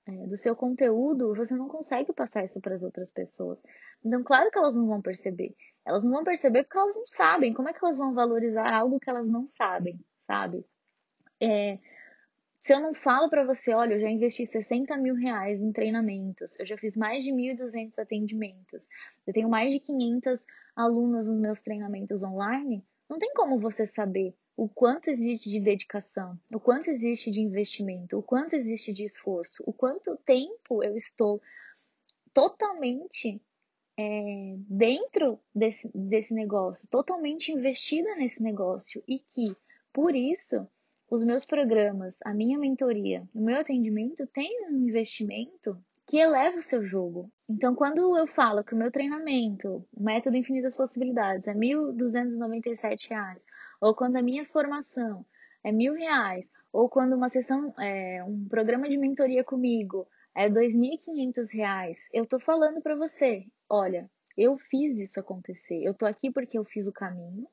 é, 0.07 0.27
do 0.27 0.37
seu 0.37 0.55
conteúdo, 0.55 1.33
você 1.33 1.55
não 1.55 1.67
consegue 1.67 2.13
passar 2.13 2.43
isso 2.43 2.59
para 2.59 2.75
as 2.75 2.83
outras 2.83 3.09
pessoas. 3.11 3.59
Então, 4.03 4.23
claro 4.23 4.51
que 4.51 4.57
elas 4.57 4.75
não 4.75 4.87
vão 4.87 5.01
perceber. 5.01 5.55
Elas 5.85 6.03
não 6.03 6.11
vão 6.11 6.23
perceber 6.23 6.63
porque 6.63 6.77
elas 6.77 6.95
não 6.95 7.07
sabem. 7.07 7.53
Como 7.53 7.69
é 7.69 7.73
que 7.73 7.83
elas 7.83 7.97
vão 7.97 8.13
valorizar 8.13 8.73
algo 8.73 8.99
que 8.99 9.09
elas 9.09 9.27
não 9.27 9.47
sabem, 9.57 9.99
sabe? 10.25 10.65
É, 11.39 11.77
se 12.65 12.73
eu 12.73 12.79
não 12.79 12.95
falo 12.95 13.29
para 13.29 13.45
você, 13.45 13.75
olha, 13.75 13.93
eu 13.93 13.99
já 13.99 14.09
investi 14.09 14.43
60 14.43 14.97
mil 14.97 15.13
reais 15.13 15.61
em 15.61 15.71
treinamentos, 15.71 16.49
eu 16.57 16.65
já 16.65 16.75
fiz 16.75 16.97
mais 16.97 17.23
de 17.23 17.31
1.200 17.31 17.99
atendimentos, 17.99 18.87
eu 19.27 19.31
tenho 19.31 19.47
mais 19.47 19.71
de 19.71 19.79
500 19.79 20.43
alunas 20.75 21.27
nos 21.27 21.39
meus 21.39 21.61
treinamentos 21.61 22.23
online, 22.23 22.83
não 23.07 23.19
tem 23.19 23.31
como 23.35 23.59
você 23.59 23.85
saber 23.85 24.33
o 24.57 24.67
quanto 24.67 25.11
existe 25.11 25.47
de 25.47 25.59
dedicação, 25.59 26.39
o 26.51 26.59
quanto 26.59 26.89
existe 26.89 27.29
de 27.29 27.39
investimento, 27.39 28.17
o 28.17 28.23
quanto 28.23 28.55
existe 28.55 28.91
de 28.91 29.05
esforço, 29.05 29.61
o 29.63 29.71
quanto 29.71 30.17
tempo 30.25 30.83
eu 30.83 30.97
estou 30.97 31.39
totalmente 32.33 33.39
é, 33.97 34.55
dentro 34.69 35.39
desse, 35.53 35.89
desse 35.93 36.33
negócio, 36.33 36.87
totalmente 36.89 37.51
investida 37.51 38.15
nesse 38.15 38.41
negócio 38.41 39.03
e 39.07 39.19
que, 39.19 39.55
por 39.93 40.15
isso, 40.15 40.67
os 41.09 41.23
meus 41.23 41.45
programas, 41.45 42.17
a 42.23 42.33
minha 42.33 42.57
mentoria, 42.57 43.23
o 43.33 43.41
meu 43.41 43.57
atendimento 43.57 44.27
tem 44.27 44.67
um 44.69 44.75
investimento 44.75 45.77
que 46.07 46.17
eleva 46.17 46.57
o 46.57 46.63
seu 46.63 46.83
jogo. 46.83 47.31
Então, 47.49 47.73
quando 47.73 48.17
eu 48.17 48.27
falo 48.27 48.63
que 48.63 48.73
o 48.73 48.77
meu 48.77 48.91
treinamento, 48.91 49.85
o 49.93 50.03
método 50.03 50.37
Infinitas 50.37 50.75
Possibilidades, 50.75 51.47
é 51.47 51.53
R$ 51.53 51.59
1.297, 51.59 53.39
ou 53.81 53.95
quando 53.95 54.17
a 54.17 54.21
minha 54.21 54.45
formação 54.45 55.25
é 55.63 55.71
mil 55.71 55.93
reais, 55.93 56.51
ou 56.71 56.87
quando 56.87 57.15
uma 57.15 57.29
sessão, 57.29 57.73
é, 57.79 58.23
um 58.23 58.47
programa 58.47 58.87
de 58.87 58.97
mentoria 58.97 59.43
comigo 59.43 60.07
é 60.35 60.47
R$ 60.47 60.53
2.500, 60.53 61.97
eu 62.13 62.25
tô 62.25 62.39
falando 62.39 62.81
para 62.81 62.95
você, 62.95 63.45
olha, 63.69 64.09
eu 64.37 64.57
fiz 64.57 64.97
isso 64.97 65.19
acontecer, 65.19 65.81
eu 65.81 65.93
tô 65.93 66.05
aqui 66.05 66.29
porque 66.29 66.57
eu 66.57 66.65
fiz 66.65 66.87
o 66.87 66.91
caminho, 66.91 67.47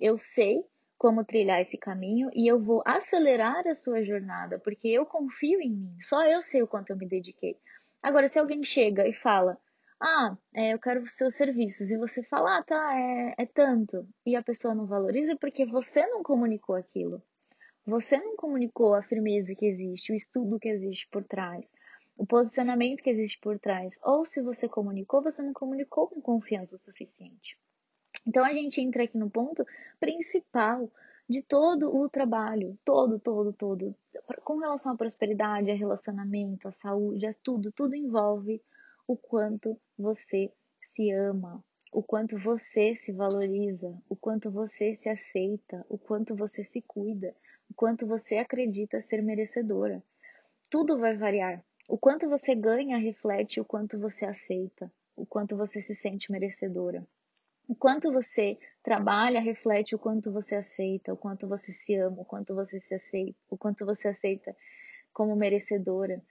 eu 0.00 0.16
sei 0.16 0.64
como 0.96 1.24
trilhar 1.24 1.60
esse 1.60 1.76
caminho 1.76 2.30
e 2.32 2.50
eu 2.50 2.58
vou 2.58 2.82
acelerar 2.86 3.66
a 3.66 3.74
sua 3.74 4.02
jornada, 4.02 4.58
porque 4.58 4.88
eu 4.88 5.04
confio 5.04 5.60
em 5.60 5.70
mim, 5.70 5.96
só 6.00 6.26
eu 6.26 6.40
sei 6.40 6.62
o 6.62 6.66
quanto 6.66 6.90
eu 6.90 6.96
me 6.96 7.06
dediquei. 7.06 7.58
Agora, 8.02 8.28
se 8.28 8.38
alguém 8.38 8.62
chega 8.62 9.06
e 9.06 9.12
fala, 9.12 9.58
ah, 10.00 10.36
é, 10.54 10.72
eu 10.72 10.78
quero 10.78 11.06
seus 11.10 11.34
serviços, 11.34 11.90
e 11.90 11.98
você 11.98 12.22
fala, 12.22 12.58
ah, 12.58 12.62
tá, 12.62 12.98
é, 12.98 13.34
é 13.38 13.46
tanto, 13.46 14.08
e 14.24 14.36
a 14.36 14.42
pessoa 14.42 14.74
não 14.74 14.86
valoriza 14.86 15.36
porque 15.36 15.66
você 15.66 16.06
não 16.06 16.22
comunicou 16.22 16.76
aquilo. 16.76 17.22
Você 17.86 18.16
não 18.16 18.36
comunicou 18.36 18.94
a 18.94 19.02
firmeza 19.02 19.54
que 19.54 19.66
existe, 19.66 20.12
o 20.12 20.14
estudo 20.14 20.58
que 20.58 20.68
existe 20.68 21.06
por 21.08 21.22
trás, 21.22 21.68
o 22.16 22.26
posicionamento 22.26 23.02
que 23.02 23.10
existe 23.10 23.38
por 23.40 23.58
trás. 23.58 23.98
Ou 24.02 24.24
se 24.24 24.40
você 24.40 24.68
comunicou, 24.68 25.22
você 25.22 25.42
não 25.42 25.52
comunicou 25.52 26.08
com 26.08 26.20
confiança 26.20 26.76
o 26.76 26.78
suficiente. 26.78 27.58
Então 28.26 28.44
a 28.44 28.52
gente 28.52 28.80
entra 28.80 29.04
aqui 29.04 29.18
no 29.18 29.30
ponto 29.30 29.64
principal 30.00 30.90
de 31.28 31.42
todo 31.42 31.94
o 31.94 32.08
trabalho, 32.08 32.78
todo, 32.84 33.18
todo, 33.18 33.52
todo. 33.52 33.94
Com 34.44 34.58
relação 34.58 34.92
à 34.92 34.96
prosperidade, 34.96 35.70
a 35.70 35.74
relacionamento, 35.74 36.68
a 36.68 36.72
saúde, 36.72 37.26
a 37.26 37.34
tudo, 37.34 37.72
tudo 37.72 37.94
envolve 37.94 38.62
o 39.06 39.16
quanto 39.16 39.78
você 39.98 40.52
se 40.80 41.10
ama, 41.12 41.62
o 41.92 42.02
quanto 42.02 42.38
você 42.38 42.94
se 42.94 43.12
valoriza, 43.12 43.96
o 44.08 44.16
quanto 44.16 44.50
você 44.50 44.94
se 44.94 45.08
aceita, 45.08 45.84
o 45.88 45.98
quanto 45.98 46.34
você 46.34 46.62
se 46.62 46.80
cuida, 46.82 47.34
o 47.70 47.74
quanto 47.74 48.06
você 48.06 48.36
acredita 48.36 49.02
ser 49.02 49.22
merecedora. 49.22 50.02
Tudo 50.70 50.98
vai 50.98 51.16
variar. 51.16 51.64
O 51.88 51.96
quanto 51.96 52.28
você 52.28 52.54
ganha 52.54 52.98
reflete 52.98 53.60
o 53.60 53.64
quanto 53.64 53.98
você 53.98 54.24
aceita, 54.24 54.90
o 55.14 55.24
quanto 55.24 55.56
você 55.56 55.80
se 55.80 55.94
sente 55.94 56.32
merecedora. 56.32 57.06
O 57.68 57.74
quanto 57.74 58.12
você 58.12 58.58
trabalha 58.82 59.40
reflete 59.40 59.94
o 59.94 59.98
quanto 59.98 60.32
você 60.32 60.56
aceita, 60.56 61.12
o 61.12 61.16
quanto 61.16 61.48
você 61.48 61.72
se 61.72 61.94
ama, 61.96 62.22
o 62.22 62.24
quanto 62.24 62.54
você 62.54 62.78
se 62.78 62.94
aceita, 62.94 63.38
o 63.50 63.56
quanto 63.56 63.84
você 63.84 64.08
aceita 64.08 64.56
como 65.12 65.34
merecedora. 65.36 66.22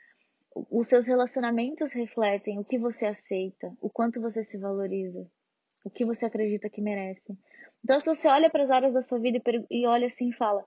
Os 0.72 0.88
seus 0.88 1.08
relacionamentos 1.08 1.92
refletem 1.94 2.60
o 2.60 2.64
que 2.64 2.78
você 2.78 3.06
aceita, 3.06 3.74
o 3.82 3.90
quanto 3.90 4.22
você 4.22 4.44
se 4.44 4.58
valoriza, 4.58 5.26
o 5.84 5.90
que 5.90 6.06
você 6.06 6.26
acredita 6.26 6.70
que 6.70 6.82
merece. 6.82 7.38
Então, 7.84 8.00
se 8.00 8.10
você 8.10 8.28
olha 8.28 8.50
para 8.50 8.64
as 8.64 8.72
áreas 8.72 8.94
da 8.94 9.02
sua 9.02 9.20
vida 9.20 9.42
e 9.70 9.86
olha 9.86 10.08
assim 10.08 10.30
e 10.30 10.34
fala: 10.34 10.66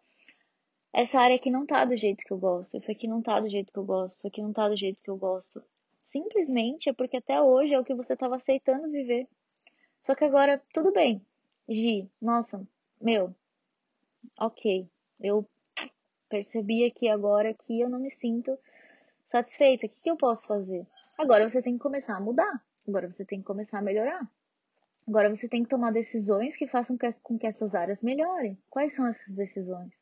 essa 0.92 1.20
área 1.20 1.36
aqui 1.36 1.50
não 1.50 1.66
tá 1.66 1.84
do 1.84 1.96
jeito 1.96 2.24
que 2.24 2.32
eu 2.32 2.38
gosto, 2.38 2.76
isso 2.76 2.90
aqui 2.90 3.06
não 3.06 3.22
tá 3.22 3.40
do 3.40 3.48
jeito 3.48 3.72
que 3.72 3.78
eu 3.78 3.84
gosto, 3.84 4.16
isso 4.16 4.26
aqui 4.26 4.42
não 4.42 4.52
tá 4.52 4.68
do 4.68 4.76
jeito 4.76 5.02
que 5.02 5.10
eu 5.10 5.16
gosto. 5.16 5.62
Simplesmente 6.06 6.88
é 6.88 6.92
porque 6.92 7.18
até 7.18 7.40
hoje 7.40 7.74
é 7.74 7.78
o 7.78 7.84
que 7.84 7.94
você 7.94 8.14
estava 8.14 8.36
aceitando 8.36 8.90
viver. 8.90 9.28
Só 10.06 10.14
que 10.14 10.24
agora, 10.24 10.62
tudo 10.72 10.90
bem. 10.90 11.20
Gi, 11.68 12.10
nossa, 12.20 12.66
meu, 13.00 13.34
ok. 14.40 14.88
Eu 15.20 15.46
percebi 16.28 16.84
aqui 16.84 17.08
agora 17.08 17.52
que 17.52 17.80
eu 17.80 17.90
não 17.90 17.98
me 17.98 18.10
sinto 18.10 18.58
satisfeita. 19.30 19.86
O 19.86 19.88
que, 19.90 20.00
que 20.00 20.10
eu 20.10 20.16
posso 20.16 20.46
fazer? 20.46 20.86
Agora 21.18 21.48
você 21.48 21.60
tem 21.60 21.74
que 21.74 21.82
começar 21.82 22.16
a 22.16 22.20
mudar. 22.20 22.62
Agora 22.86 23.10
você 23.10 23.24
tem 23.24 23.40
que 23.40 23.44
começar 23.44 23.80
a 23.80 23.82
melhorar. 23.82 24.26
Agora 25.06 25.28
você 25.28 25.48
tem 25.48 25.62
que 25.62 25.68
tomar 25.68 25.92
decisões 25.92 26.56
que 26.56 26.66
façam 26.66 26.96
com 27.22 27.38
que 27.38 27.46
essas 27.46 27.74
áreas 27.74 28.00
melhorem. 28.00 28.56
Quais 28.70 28.94
são 28.94 29.06
essas 29.06 29.28
decisões? 29.34 29.97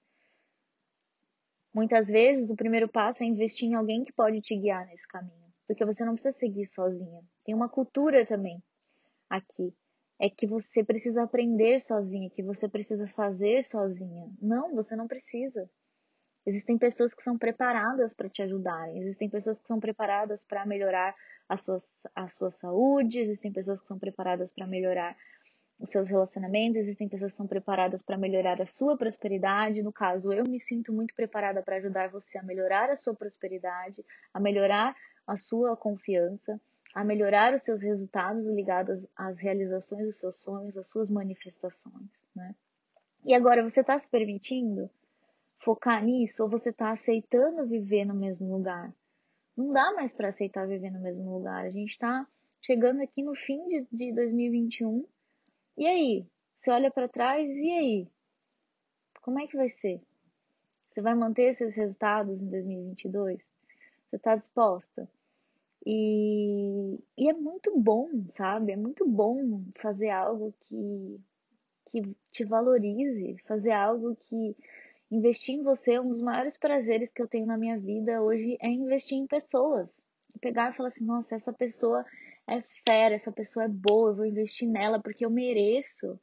Muitas 1.76 2.08
vezes 2.08 2.48
o 2.50 2.56
primeiro 2.56 2.88
passo 2.88 3.22
é 3.22 3.26
investir 3.26 3.68
em 3.68 3.74
alguém 3.74 4.02
que 4.02 4.10
pode 4.10 4.40
te 4.40 4.56
guiar 4.56 4.86
nesse 4.86 5.06
caminho, 5.06 5.52
porque 5.66 5.84
você 5.84 6.06
não 6.06 6.14
precisa 6.14 6.34
seguir 6.38 6.64
sozinha. 6.64 7.22
Tem 7.44 7.54
uma 7.54 7.68
cultura 7.68 8.24
também 8.24 8.62
aqui 9.28 9.74
é 10.18 10.30
que 10.30 10.46
você 10.46 10.82
precisa 10.82 11.22
aprender 11.22 11.78
sozinha, 11.80 12.30
que 12.30 12.42
você 12.42 12.66
precisa 12.66 13.06
fazer 13.08 13.62
sozinha. 13.66 14.26
Não, 14.40 14.74
você 14.74 14.96
não 14.96 15.06
precisa. 15.06 15.68
Existem 16.46 16.78
pessoas 16.78 17.12
que 17.12 17.22
são 17.22 17.36
preparadas 17.36 18.14
para 18.14 18.30
te 18.30 18.40
ajudarem, 18.40 18.98
existem 19.02 19.28
pessoas 19.28 19.58
que 19.58 19.66
são 19.66 19.78
preparadas 19.78 20.44
para 20.44 20.64
melhorar 20.64 21.14
a 21.46 21.58
sua, 21.58 21.82
a 22.14 22.30
sua 22.30 22.50
saúde, 22.52 23.18
existem 23.18 23.52
pessoas 23.52 23.82
que 23.82 23.86
são 23.86 23.98
preparadas 23.98 24.50
para 24.50 24.66
melhorar 24.66 25.14
os 25.78 25.90
seus 25.90 26.08
relacionamentos, 26.08 26.78
existem 26.78 27.08
pessoas 27.08 27.32
que 27.32 27.36
são 27.36 27.46
preparadas 27.46 28.02
para 28.02 28.16
melhorar 28.16 28.60
a 28.60 28.66
sua 28.66 28.96
prosperidade. 28.96 29.82
No 29.82 29.92
caso, 29.92 30.32
eu 30.32 30.44
me 30.44 30.58
sinto 30.58 30.92
muito 30.92 31.14
preparada 31.14 31.62
para 31.62 31.76
ajudar 31.76 32.08
você 32.08 32.38
a 32.38 32.42
melhorar 32.42 32.90
a 32.90 32.96
sua 32.96 33.14
prosperidade, 33.14 34.04
a 34.32 34.40
melhorar 34.40 34.96
a 35.26 35.36
sua 35.36 35.76
confiança 35.76 36.60
a 36.96 37.04
melhorar 37.04 37.52
os 37.52 37.62
seus 37.62 37.82
resultados 37.82 38.46
ligados 38.46 39.04
às 39.14 39.38
realizações 39.38 40.06
dos 40.06 40.18
seus 40.18 40.36
sonhos, 40.38 40.78
às 40.78 40.88
suas 40.88 41.10
manifestações, 41.10 42.08
né? 42.34 42.54
E 43.22 43.34
agora 43.34 43.62
você 43.62 43.82
está 43.82 43.98
se 43.98 44.08
permitindo 44.08 44.88
focar 45.58 46.02
nisso 46.02 46.42
ou 46.42 46.48
você 46.48 46.70
está 46.70 46.92
aceitando 46.92 47.66
viver 47.66 48.06
no 48.06 48.14
mesmo 48.14 48.50
lugar? 48.50 48.94
Não 49.54 49.74
dá 49.74 49.92
mais 49.92 50.14
para 50.14 50.28
aceitar 50.28 50.66
viver 50.66 50.90
no 50.90 51.00
mesmo 51.00 51.36
lugar. 51.36 51.66
A 51.66 51.70
gente 51.70 51.90
está 51.90 52.26
chegando 52.62 53.02
aqui 53.02 53.22
no 53.22 53.34
fim 53.34 53.66
de, 53.66 53.86
de 53.92 54.12
2021. 54.14 55.04
E 55.76 55.86
aí? 55.86 56.26
Você 56.58 56.70
olha 56.70 56.90
para 56.90 57.08
trás 57.08 57.48
e 57.48 57.70
aí? 57.70 58.08
Como 59.20 59.38
é 59.38 59.46
que 59.46 59.56
vai 59.56 59.68
ser? 59.68 60.00
Você 60.90 61.02
vai 61.02 61.14
manter 61.14 61.50
esses 61.50 61.74
resultados 61.74 62.40
em 62.40 62.48
2022? 62.48 63.38
Você 64.08 64.16
está 64.16 64.36
disposta? 64.36 65.08
E, 65.84 66.98
e 67.16 67.28
é 67.28 67.32
muito 67.34 67.78
bom, 67.78 68.08
sabe? 68.30 68.72
É 68.72 68.76
muito 68.76 69.06
bom 69.06 69.62
fazer 69.80 70.10
algo 70.10 70.54
que, 70.60 71.20
que 71.90 72.16
te 72.32 72.44
valorize, 72.44 73.36
fazer 73.46 73.72
algo 73.72 74.16
que 74.16 74.56
investir 75.10 75.56
em 75.56 75.62
você 75.62 75.92
é 75.92 76.00
um 76.00 76.08
dos 76.08 76.22
maiores 76.22 76.56
prazeres 76.56 77.10
que 77.10 77.20
eu 77.22 77.28
tenho 77.28 77.46
na 77.46 77.58
minha 77.58 77.78
vida 77.78 78.22
hoje 78.22 78.56
é 78.60 78.68
investir 78.68 79.18
em 79.18 79.26
pessoas. 79.26 79.88
Pegar 80.40 80.72
e 80.72 80.76
falar 80.76 80.88
assim, 80.88 81.04
nossa, 81.04 81.34
essa 81.34 81.52
pessoa 81.52 82.04
é 82.48 82.62
fera, 82.88 83.14
essa 83.14 83.32
pessoa 83.32 83.64
é 83.64 83.68
boa, 83.68 84.10
eu 84.10 84.16
vou 84.16 84.26
investir 84.26 84.68
nela 84.68 85.00
porque 85.00 85.24
eu 85.24 85.30
mereço. 85.30 86.18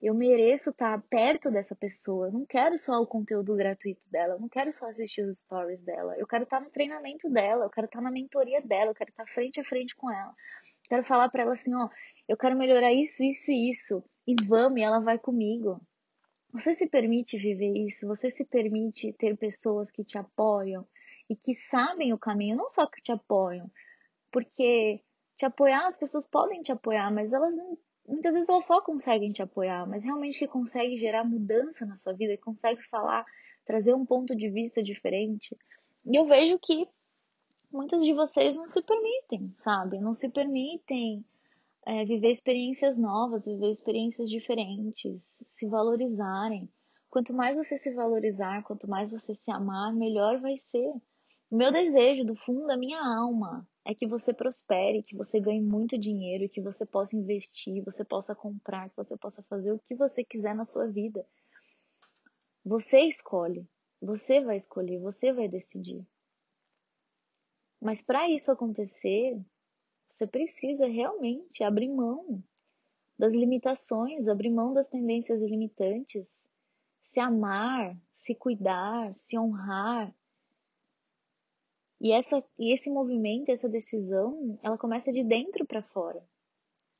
Eu 0.00 0.14
mereço 0.14 0.70
estar 0.70 1.02
perto 1.10 1.50
dessa 1.50 1.74
pessoa. 1.74 2.28
Eu 2.28 2.32
não 2.32 2.46
quero 2.46 2.78
só 2.78 3.00
o 3.02 3.06
conteúdo 3.06 3.56
gratuito 3.56 4.00
dela. 4.08 4.34
Eu 4.34 4.40
não 4.40 4.48
quero 4.48 4.72
só 4.72 4.88
assistir 4.88 5.22
os 5.22 5.40
stories 5.40 5.82
dela. 5.82 6.16
Eu 6.16 6.26
quero 6.26 6.44
estar 6.44 6.60
no 6.60 6.70
treinamento 6.70 7.28
dela. 7.28 7.64
Eu 7.64 7.70
quero 7.70 7.86
estar 7.86 8.00
na 8.00 8.10
mentoria 8.10 8.62
dela. 8.62 8.92
Eu 8.92 8.94
quero 8.94 9.10
estar 9.10 9.26
frente 9.26 9.60
a 9.60 9.64
frente 9.64 9.96
com 9.96 10.08
ela. 10.08 10.30
Eu 10.84 10.88
quero 10.88 11.04
falar 11.04 11.28
para 11.30 11.42
ela 11.42 11.52
assim: 11.52 11.74
ó, 11.74 11.88
eu 12.28 12.36
quero 12.36 12.56
melhorar 12.56 12.92
isso, 12.92 13.24
isso 13.24 13.50
e 13.50 13.70
isso. 13.70 14.04
E 14.24 14.36
vamos, 14.44 14.78
e 14.78 14.84
ela 14.84 15.00
vai 15.00 15.18
comigo. 15.18 15.80
Você 16.52 16.74
se 16.74 16.86
permite 16.86 17.36
viver 17.36 17.76
isso? 17.76 18.06
Você 18.06 18.30
se 18.30 18.44
permite 18.44 19.12
ter 19.14 19.36
pessoas 19.36 19.90
que 19.90 20.04
te 20.04 20.16
apoiam 20.16 20.86
e 21.28 21.36
que 21.36 21.54
sabem 21.54 22.12
o 22.12 22.18
caminho, 22.18 22.56
não 22.56 22.70
só 22.70 22.86
que 22.86 23.02
te 23.02 23.12
apoiam, 23.12 23.70
porque 24.30 25.02
te 25.38 25.46
apoiar, 25.46 25.86
as 25.86 25.96
pessoas 25.96 26.26
podem 26.26 26.62
te 26.62 26.72
apoiar, 26.72 27.12
mas 27.14 27.32
elas 27.32 27.54
muitas 28.06 28.32
vezes 28.32 28.48
elas 28.48 28.66
só 28.66 28.80
conseguem 28.80 29.32
te 29.32 29.40
apoiar, 29.40 29.86
mas 29.86 30.02
realmente 30.02 30.38
que 30.38 30.48
consegue 30.48 30.98
gerar 30.98 31.24
mudança 31.24 31.86
na 31.86 31.96
sua 31.96 32.12
vida, 32.12 32.36
que 32.36 32.42
consegue 32.42 32.82
falar, 32.88 33.24
trazer 33.64 33.94
um 33.94 34.04
ponto 34.04 34.34
de 34.34 34.50
vista 34.50 34.82
diferente. 34.82 35.56
E 36.04 36.16
eu 36.18 36.26
vejo 36.26 36.58
que 36.58 36.88
muitas 37.70 38.02
de 38.02 38.12
vocês 38.12 38.56
não 38.56 38.68
se 38.68 38.82
permitem, 38.82 39.54
sabe? 39.62 40.00
Não 40.00 40.12
se 40.12 40.28
permitem 40.28 41.24
é, 41.86 42.04
viver 42.04 42.32
experiências 42.32 42.98
novas, 42.98 43.44
viver 43.44 43.70
experiências 43.70 44.28
diferentes, 44.28 45.22
se 45.54 45.68
valorizarem. 45.68 46.68
Quanto 47.08 47.32
mais 47.32 47.56
você 47.56 47.78
se 47.78 47.94
valorizar, 47.94 48.64
quanto 48.64 48.88
mais 48.88 49.12
você 49.12 49.34
se 49.36 49.50
amar, 49.50 49.94
melhor 49.94 50.40
vai 50.40 50.56
ser. 50.56 50.92
O 51.50 51.56
meu 51.56 51.70
desejo 51.70 52.24
do 52.24 52.34
fundo 52.34 52.66
da 52.66 52.76
minha 52.76 52.98
alma 52.98 53.66
é 53.88 53.94
que 53.94 54.06
você 54.06 54.34
prospere, 54.34 55.02
que 55.02 55.16
você 55.16 55.40
ganhe 55.40 55.62
muito 55.62 55.96
dinheiro, 55.96 56.46
que 56.46 56.60
você 56.60 56.84
possa 56.84 57.16
investir, 57.16 57.82
você 57.82 58.04
possa 58.04 58.34
comprar, 58.34 58.90
que 58.90 58.96
você 58.96 59.16
possa 59.16 59.42
fazer 59.44 59.72
o 59.72 59.78
que 59.78 59.94
você 59.94 60.22
quiser 60.22 60.54
na 60.54 60.66
sua 60.66 60.86
vida. 60.86 61.26
Você 62.62 63.00
escolhe, 63.00 63.66
você 63.98 64.42
vai 64.42 64.58
escolher, 64.58 64.98
você 64.98 65.32
vai 65.32 65.48
decidir. 65.48 66.06
Mas 67.80 68.02
para 68.02 68.28
isso 68.28 68.52
acontecer, 68.52 69.40
você 70.10 70.26
precisa 70.26 70.86
realmente 70.86 71.64
abrir 71.64 71.88
mão 71.88 72.44
das 73.18 73.32
limitações, 73.32 74.28
abrir 74.28 74.50
mão 74.50 74.74
das 74.74 74.86
tendências 74.86 75.40
limitantes, 75.40 76.26
se 77.10 77.20
amar, 77.20 77.96
se 78.18 78.34
cuidar, 78.34 79.14
se 79.14 79.38
honrar, 79.38 80.14
e, 82.00 82.12
essa, 82.12 82.42
e 82.58 82.72
esse 82.72 82.88
movimento, 82.90 83.50
essa 83.50 83.68
decisão, 83.68 84.58
ela 84.62 84.78
começa 84.78 85.12
de 85.12 85.24
dentro 85.24 85.66
para 85.66 85.82
fora. 85.82 86.22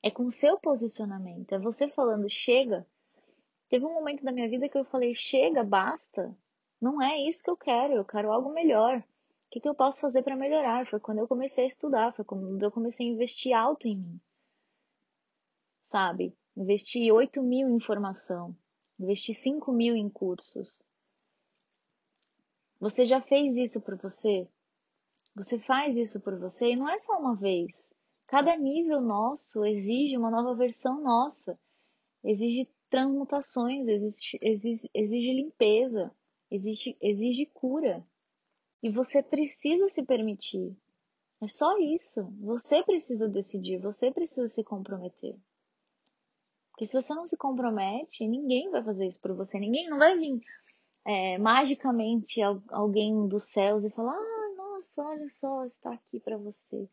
É 0.02 0.10
com 0.10 0.26
o 0.26 0.30
seu 0.30 0.58
posicionamento. 0.58 1.52
É 1.52 1.58
você 1.58 1.88
falando, 1.88 2.28
chega. 2.28 2.86
Teve 3.68 3.84
um 3.84 3.92
momento 3.92 4.24
da 4.24 4.32
minha 4.32 4.48
vida 4.48 4.68
que 4.68 4.78
eu 4.78 4.84
falei, 4.84 5.14
chega, 5.14 5.62
basta. 5.62 6.36
Não 6.80 7.02
é 7.02 7.18
isso 7.18 7.42
que 7.42 7.50
eu 7.50 7.56
quero, 7.56 7.94
eu 7.94 8.04
quero 8.04 8.32
algo 8.32 8.52
melhor. 8.52 8.98
O 8.98 9.50
que, 9.50 9.60
que 9.60 9.68
eu 9.68 9.74
posso 9.74 10.00
fazer 10.00 10.22
para 10.22 10.36
melhorar? 10.36 10.86
Foi 10.86 11.00
quando 11.00 11.18
eu 11.18 11.28
comecei 11.28 11.64
a 11.64 11.68
estudar, 11.68 12.14
foi 12.14 12.24
quando 12.24 12.62
eu 12.62 12.70
comecei 12.70 13.06
a 13.06 13.10
investir 13.10 13.52
alto 13.52 13.88
em 13.88 13.96
mim. 13.96 14.20
Sabe? 15.90 16.36
Investi 16.56 17.10
8 17.10 17.42
mil 17.42 17.68
em 17.70 17.80
formação, 17.80 18.54
investi 18.98 19.32
5 19.32 19.72
mil 19.72 19.94
em 19.96 20.08
cursos. 20.10 20.78
Você 22.80 23.06
já 23.06 23.20
fez 23.22 23.56
isso 23.56 23.80
por 23.80 23.96
você? 23.96 24.46
Você 25.38 25.56
faz 25.60 25.96
isso 25.96 26.18
por 26.20 26.36
você 26.36 26.72
e 26.72 26.76
não 26.76 26.88
é 26.88 26.98
só 26.98 27.16
uma 27.16 27.36
vez. 27.36 27.70
Cada 28.26 28.56
nível 28.56 29.00
nosso 29.00 29.64
exige 29.64 30.18
uma 30.18 30.32
nova 30.32 30.52
versão 30.54 31.00
nossa, 31.00 31.56
exige 32.24 32.68
transmutações, 32.90 33.86
exige, 33.86 34.38
exige, 34.42 34.90
exige 34.92 35.32
limpeza, 35.32 36.12
exige, 36.50 36.96
exige 37.00 37.46
cura. 37.46 38.04
E 38.82 38.90
você 38.90 39.22
precisa 39.22 39.88
se 39.90 40.02
permitir. 40.02 40.76
É 41.40 41.46
só 41.46 41.78
isso. 41.78 42.24
Você 42.40 42.82
precisa 42.82 43.28
decidir, 43.28 43.78
você 43.78 44.10
precisa 44.10 44.48
se 44.48 44.64
comprometer. 44.64 45.36
Porque 46.72 46.84
se 46.84 47.00
você 47.00 47.14
não 47.14 47.26
se 47.26 47.36
compromete, 47.36 48.26
ninguém 48.26 48.70
vai 48.70 48.82
fazer 48.82 49.06
isso 49.06 49.20
por 49.20 49.34
você. 49.34 49.58
Ninguém 49.60 49.88
não 49.88 49.98
vai 49.98 50.18
vir 50.18 50.40
é, 51.04 51.38
magicamente 51.38 52.40
alguém 52.70 53.28
dos 53.28 53.44
céus 53.44 53.84
e 53.84 53.90
falar: 53.90 54.16
Ah, 54.16 54.37
nossa, 54.78 55.02
olha 55.02 55.28
só, 55.28 55.64
está 55.64 55.92
aqui 55.92 56.20
para 56.20 56.36
você. 56.36 56.88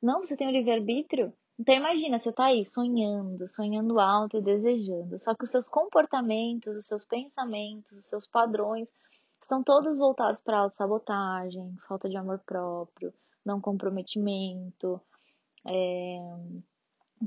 Não, 0.00 0.20
você 0.20 0.36
tem 0.36 0.46
o 0.46 0.52
livre-arbítrio. 0.52 1.32
Então 1.58 1.74
imagina, 1.74 2.18
você 2.18 2.30
tá 2.30 2.46
aí 2.46 2.64
sonhando, 2.64 3.48
sonhando 3.48 3.98
alto 3.98 4.36
e 4.36 4.42
desejando. 4.42 5.18
Só 5.18 5.34
que 5.34 5.42
os 5.42 5.50
seus 5.50 5.66
comportamentos, 5.66 6.76
os 6.76 6.86
seus 6.86 7.04
pensamentos, 7.04 7.98
os 7.98 8.04
seus 8.04 8.26
padrões 8.28 8.88
estão 9.42 9.62
todos 9.62 9.98
voltados 9.98 10.40
para 10.40 10.58
autossabotagem, 10.58 11.76
falta 11.88 12.08
de 12.08 12.16
amor 12.16 12.38
próprio, 12.46 13.12
não 13.44 13.60
comprometimento, 13.60 15.00
é, 15.66 16.18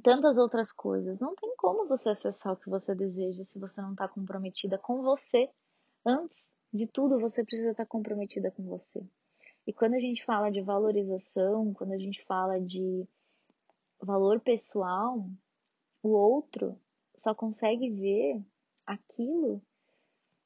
tantas 0.01 0.37
outras 0.37 0.71
coisas. 0.71 1.19
Não 1.19 1.35
tem 1.35 1.53
como 1.57 1.87
você 1.87 2.09
acessar 2.11 2.53
o 2.53 2.57
que 2.57 2.69
você 2.69 2.95
deseja 2.95 3.43
se 3.43 3.59
você 3.59 3.81
não 3.81 3.91
está 3.91 4.07
comprometida 4.07 4.77
com 4.77 5.01
você. 5.01 5.49
Antes 6.05 6.41
de 6.73 6.87
tudo, 6.87 7.19
você 7.19 7.43
precisa 7.43 7.71
estar 7.71 7.83
tá 7.83 7.89
comprometida 7.89 8.49
com 8.51 8.63
você. 8.63 9.03
E 9.69 9.73
quando 9.73 9.93
a 9.93 9.99
gente 9.99 10.25
fala 10.25 10.49
de 10.49 10.61
valorização, 10.61 11.75
quando 11.75 11.93
a 11.93 11.97
gente 11.99 12.25
fala 12.25 12.59
de 12.59 13.07
valor 14.01 14.39
pessoal, 14.39 15.23
o 16.01 16.09
outro 16.09 16.75
só 17.19 17.35
consegue 17.35 17.87
ver 17.91 18.43
aquilo 18.83 19.61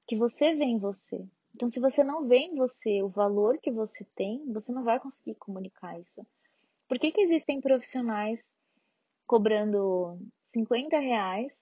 que 0.06 0.18
você 0.18 0.54
vê 0.54 0.66
em 0.66 0.78
você. 0.78 1.26
Então, 1.56 1.70
se 1.70 1.80
você 1.80 2.04
não 2.04 2.28
vê 2.28 2.40
em 2.40 2.56
você 2.56 3.02
o 3.02 3.08
valor 3.08 3.58
que 3.60 3.72
você 3.72 4.06
tem, 4.14 4.44
você 4.52 4.74
não 4.74 4.84
vai 4.84 5.00
conseguir 5.00 5.36
comunicar 5.36 5.98
isso. 5.98 6.28
Por 6.86 7.00
que, 7.00 7.10
que 7.14 7.22
existem 7.22 7.62
profissionais 7.62 8.44
cobrando 9.26 10.20
50 10.52 11.00
reais? 11.00 11.54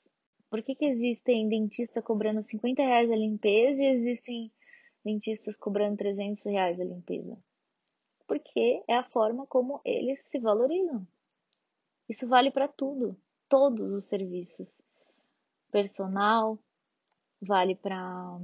Por 0.50 0.64
que, 0.64 0.74
que 0.74 0.86
existem 0.86 1.48
dentistas 1.48 2.04
cobrando 2.04 2.42
50 2.42 2.82
reais 2.82 3.12
a 3.12 3.16
limpeza 3.16 3.80
e 3.80 3.86
existem 3.86 4.52
dentistas 5.06 5.56
cobrando 5.58 5.98
300 5.98 6.44
reais 6.44 6.80
a 6.80 6.84
limpeza? 6.84 7.38
Porque 8.32 8.82
é 8.88 8.96
a 8.96 9.04
forma 9.04 9.46
como 9.46 9.82
eles 9.84 10.24
se 10.30 10.40
valorizam. 10.40 11.06
Isso 12.08 12.26
vale 12.30 12.50
para 12.50 12.66
tudo, 12.66 13.20
todos 13.50 13.92
os 13.92 14.06
serviços. 14.06 14.82
Personal, 15.70 16.58
vale 17.42 17.76
para 17.76 18.40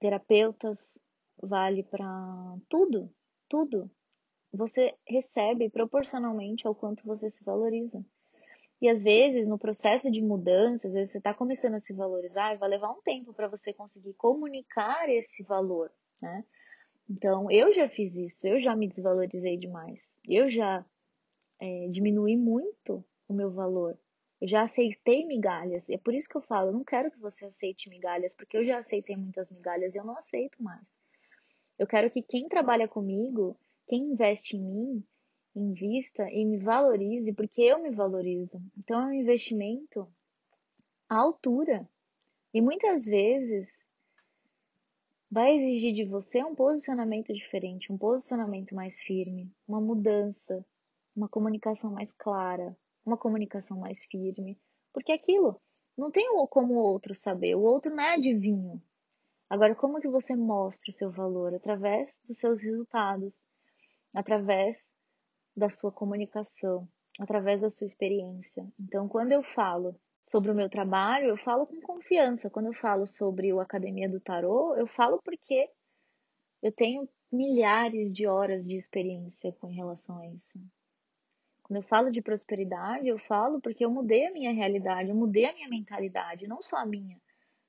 terapeutas, 0.00 0.98
vale 1.40 1.84
para 1.84 2.56
tudo, 2.68 3.08
tudo. 3.48 3.88
Você 4.52 4.92
recebe 5.06 5.70
proporcionalmente 5.70 6.66
ao 6.66 6.74
quanto 6.74 7.06
você 7.06 7.30
se 7.30 7.44
valoriza. 7.44 8.04
E 8.82 8.88
às 8.88 9.04
vezes, 9.04 9.46
no 9.46 9.56
processo 9.56 10.10
de 10.10 10.20
mudança, 10.20 10.88
às 10.88 10.94
vezes 10.94 11.12
você 11.12 11.18
está 11.18 11.32
começando 11.32 11.74
a 11.74 11.80
se 11.80 11.92
valorizar 11.92 12.54
e 12.54 12.58
vai 12.58 12.70
levar 12.70 12.90
um 12.90 13.02
tempo 13.02 13.32
para 13.32 13.46
você 13.46 13.72
conseguir 13.72 14.14
comunicar 14.14 15.08
esse 15.08 15.44
valor, 15.44 15.92
né? 16.20 16.44
Então, 17.08 17.50
eu 17.50 17.72
já 17.72 17.88
fiz 17.88 18.14
isso, 18.14 18.46
eu 18.46 18.60
já 18.60 18.76
me 18.76 18.88
desvalorizei 18.88 19.56
demais. 19.56 20.06
Eu 20.28 20.50
já 20.50 20.84
é, 21.58 21.88
diminuir 21.88 22.36
muito 22.36 23.04
o 23.26 23.32
meu 23.32 23.50
valor. 23.50 23.98
Eu 24.40 24.46
já 24.46 24.62
aceitei 24.62 25.26
migalhas. 25.26 25.88
É 25.88 25.98
por 25.98 26.14
isso 26.14 26.28
que 26.28 26.36
eu 26.36 26.42
falo, 26.42 26.68
eu 26.68 26.72
não 26.72 26.84
quero 26.84 27.10
que 27.10 27.18
você 27.18 27.46
aceite 27.46 27.88
migalhas, 27.88 28.32
porque 28.34 28.56
eu 28.56 28.64
já 28.64 28.78
aceitei 28.78 29.16
muitas 29.16 29.50
migalhas 29.50 29.94
e 29.94 29.98
eu 29.98 30.04
não 30.04 30.16
aceito 30.16 30.62
mais. 30.62 30.86
Eu 31.78 31.86
quero 31.86 32.10
que 32.10 32.22
quem 32.22 32.48
trabalha 32.48 32.86
comigo, 32.86 33.58
quem 33.86 34.12
investe 34.12 34.56
em 34.56 34.62
mim, 34.62 35.04
invista 35.54 36.28
e 36.30 36.44
me 36.44 36.58
valorize, 36.58 37.32
porque 37.32 37.62
eu 37.62 37.80
me 37.80 37.90
valorizo. 37.90 38.60
Então 38.76 39.00
é 39.00 39.06
um 39.06 39.12
investimento 39.12 40.08
à 41.08 41.16
altura. 41.16 41.88
E 42.52 42.60
muitas 42.60 43.06
vezes 43.06 43.68
vai 45.30 45.56
exigir 45.56 45.94
de 45.94 46.04
você 46.04 46.42
um 46.42 46.54
posicionamento 46.54 47.32
diferente, 47.32 47.92
um 47.92 47.98
posicionamento 47.98 48.74
mais 48.74 49.00
firme, 49.00 49.52
uma 49.66 49.80
mudança, 49.80 50.64
uma 51.14 51.28
comunicação 51.28 51.90
mais 51.90 52.10
clara, 52.12 52.76
uma 53.04 53.16
comunicação 53.16 53.78
mais 53.78 54.04
firme, 54.04 54.58
porque 54.92 55.12
aquilo 55.12 55.60
não 55.96 56.10
tem 56.10 56.28
como 56.48 56.74
o 56.74 56.82
outro 56.82 57.14
saber, 57.14 57.54
o 57.54 57.62
outro 57.62 57.94
não 57.94 58.02
é 58.02 58.14
adivinho. 58.14 58.82
Agora, 59.50 59.74
como 59.74 60.00
que 60.00 60.08
você 60.08 60.36
mostra 60.36 60.90
o 60.90 60.94
seu 60.94 61.10
valor? 61.10 61.54
Através 61.54 62.14
dos 62.26 62.38
seus 62.38 62.60
resultados, 62.60 63.34
através 64.14 64.78
da 65.56 65.70
sua 65.70 65.90
comunicação, 65.90 66.88
através 67.18 67.60
da 67.60 67.70
sua 67.70 67.86
experiência. 67.86 68.66
Então, 68.78 69.08
quando 69.08 69.32
eu 69.32 69.42
falo 69.42 69.98
sobre 70.28 70.50
o 70.50 70.54
meu 70.54 70.68
trabalho, 70.68 71.28
eu 71.28 71.36
falo 71.38 71.66
com 71.66 71.80
confiança. 71.80 72.50
Quando 72.50 72.66
eu 72.66 72.74
falo 72.74 73.06
sobre 73.06 73.52
o 73.52 73.60
Academia 73.60 74.08
do 74.08 74.20
Tarô, 74.20 74.76
eu 74.76 74.86
falo 74.86 75.20
porque 75.22 75.70
eu 76.62 76.70
tenho 76.70 77.08
milhares 77.32 78.12
de 78.12 78.26
horas 78.26 78.66
de 78.66 78.76
experiência 78.76 79.52
com 79.52 79.68
relação 79.68 80.18
a 80.18 80.26
isso. 80.26 80.58
Quando 81.62 81.78
eu 81.78 81.82
falo 81.82 82.10
de 82.10 82.22
prosperidade, 82.22 83.08
eu 83.08 83.18
falo 83.18 83.60
porque 83.60 83.84
eu 83.84 83.90
mudei 83.90 84.26
a 84.26 84.32
minha 84.32 84.52
realidade, 84.52 85.10
eu 85.10 85.16
mudei 85.16 85.46
a 85.46 85.52
minha 85.52 85.68
mentalidade, 85.68 86.46
não 86.46 86.62
só 86.62 86.76
a 86.76 86.86
minha, 86.86 87.20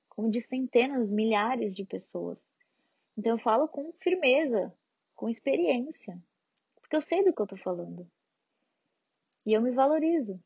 como 0.07 0.29
de 0.29 0.41
centenas, 0.41 1.09
milhares 1.09 1.75
de 1.75 1.85
pessoas. 1.85 2.41
Então 3.17 3.33
eu 3.33 3.39
falo 3.39 3.67
com 3.67 3.91
firmeza, 4.01 4.73
com 5.15 5.29
experiência, 5.29 6.17
porque 6.79 6.95
eu 6.95 7.01
sei 7.01 7.23
do 7.23 7.33
que 7.33 7.41
eu 7.41 7.47
tô 7.47 7.57
falando. 7.57 8.09
E 9.45 9.53
eu 9.53 9.61
me 9.61 9.71
valorizo. 9.71 10.41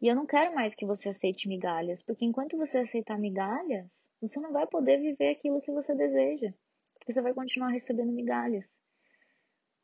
E 0.00 0.08
eu 0.08 0.14
não 0.14 0.26
quero 0.26 0.54
mais 0.54 0.74
que 0.74 0.84
você 0.84 1.08
aceite 1.08 1.48
migalhas, 1.48 2.02
porque 2.02 2.24
enquanto 2.24 2.56
você 2.56 2.78
aceitar 2.78 3.18
migalhas, 3.18 3.88
você 4.20 4.40
não 4.40 4.52
vai 4.52 4.66
poder 4.66 4.98
viver 5.00 5.30
aquilo 5.30 5.60
que 5.60 5.72
você 5.72 5.94
deseja, 5.94 6.52
porque 6.94 7.12
você 7.12 7.22
vai 7.22 7.34
continuar 7.34 7.68
recebendo 7.68 8.12
migalhas. 8.12 8.64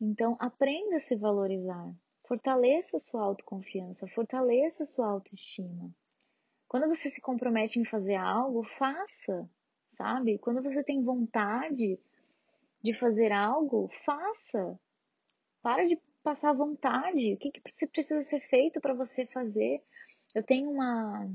Então, 0.00 0.36
aprenda 0.40 0.96
a 0.96 1.00
se 1.00 1.14
valorizar. 1.14 1.94
Fortaleça 2.26 2.96
a 2.96 3.00
sua 3.00 3.22
autoconfiança, 3.22 4.06
fortaleça 4.08 4.82
a 4.82 4.86
sua 4.86 5.08
autoestima. 5.08 5.90
Quando 6.68 6.86
você 6.86 7.10
se 7.10 7.20
compromete 7.20 7.78
em 7.78 7.84
fazer 7.84 8.14
algo, 8.14 8.62
faça, 8.78 9.50
sabe? 9.90 10.38
Quando 10.38 10.62
você 10.62 10.84
tem 10.84 11.02
vontade 11.02 11.98
de 12.82 12.94
fazer 12.94 13.32
algo, 13.32 13.90
faça. 14.04 14.78
Para 15.60 15.84
de 15.84 15.98
passar 16.22 16.52
vontade. 16.52 17.34
O 17.34 17.36
que, 17.36 17.50
que 17.50 17.60
precisa 17.88 18.22
ser 18.22 18.40
feito 18.48 18.80
para 18.80 18.94
você 18.94 19.26
fazer? 19.26 19.82
Eu 20.34 20.42
tenho 20.42 20.70
uma. 20.70 21.28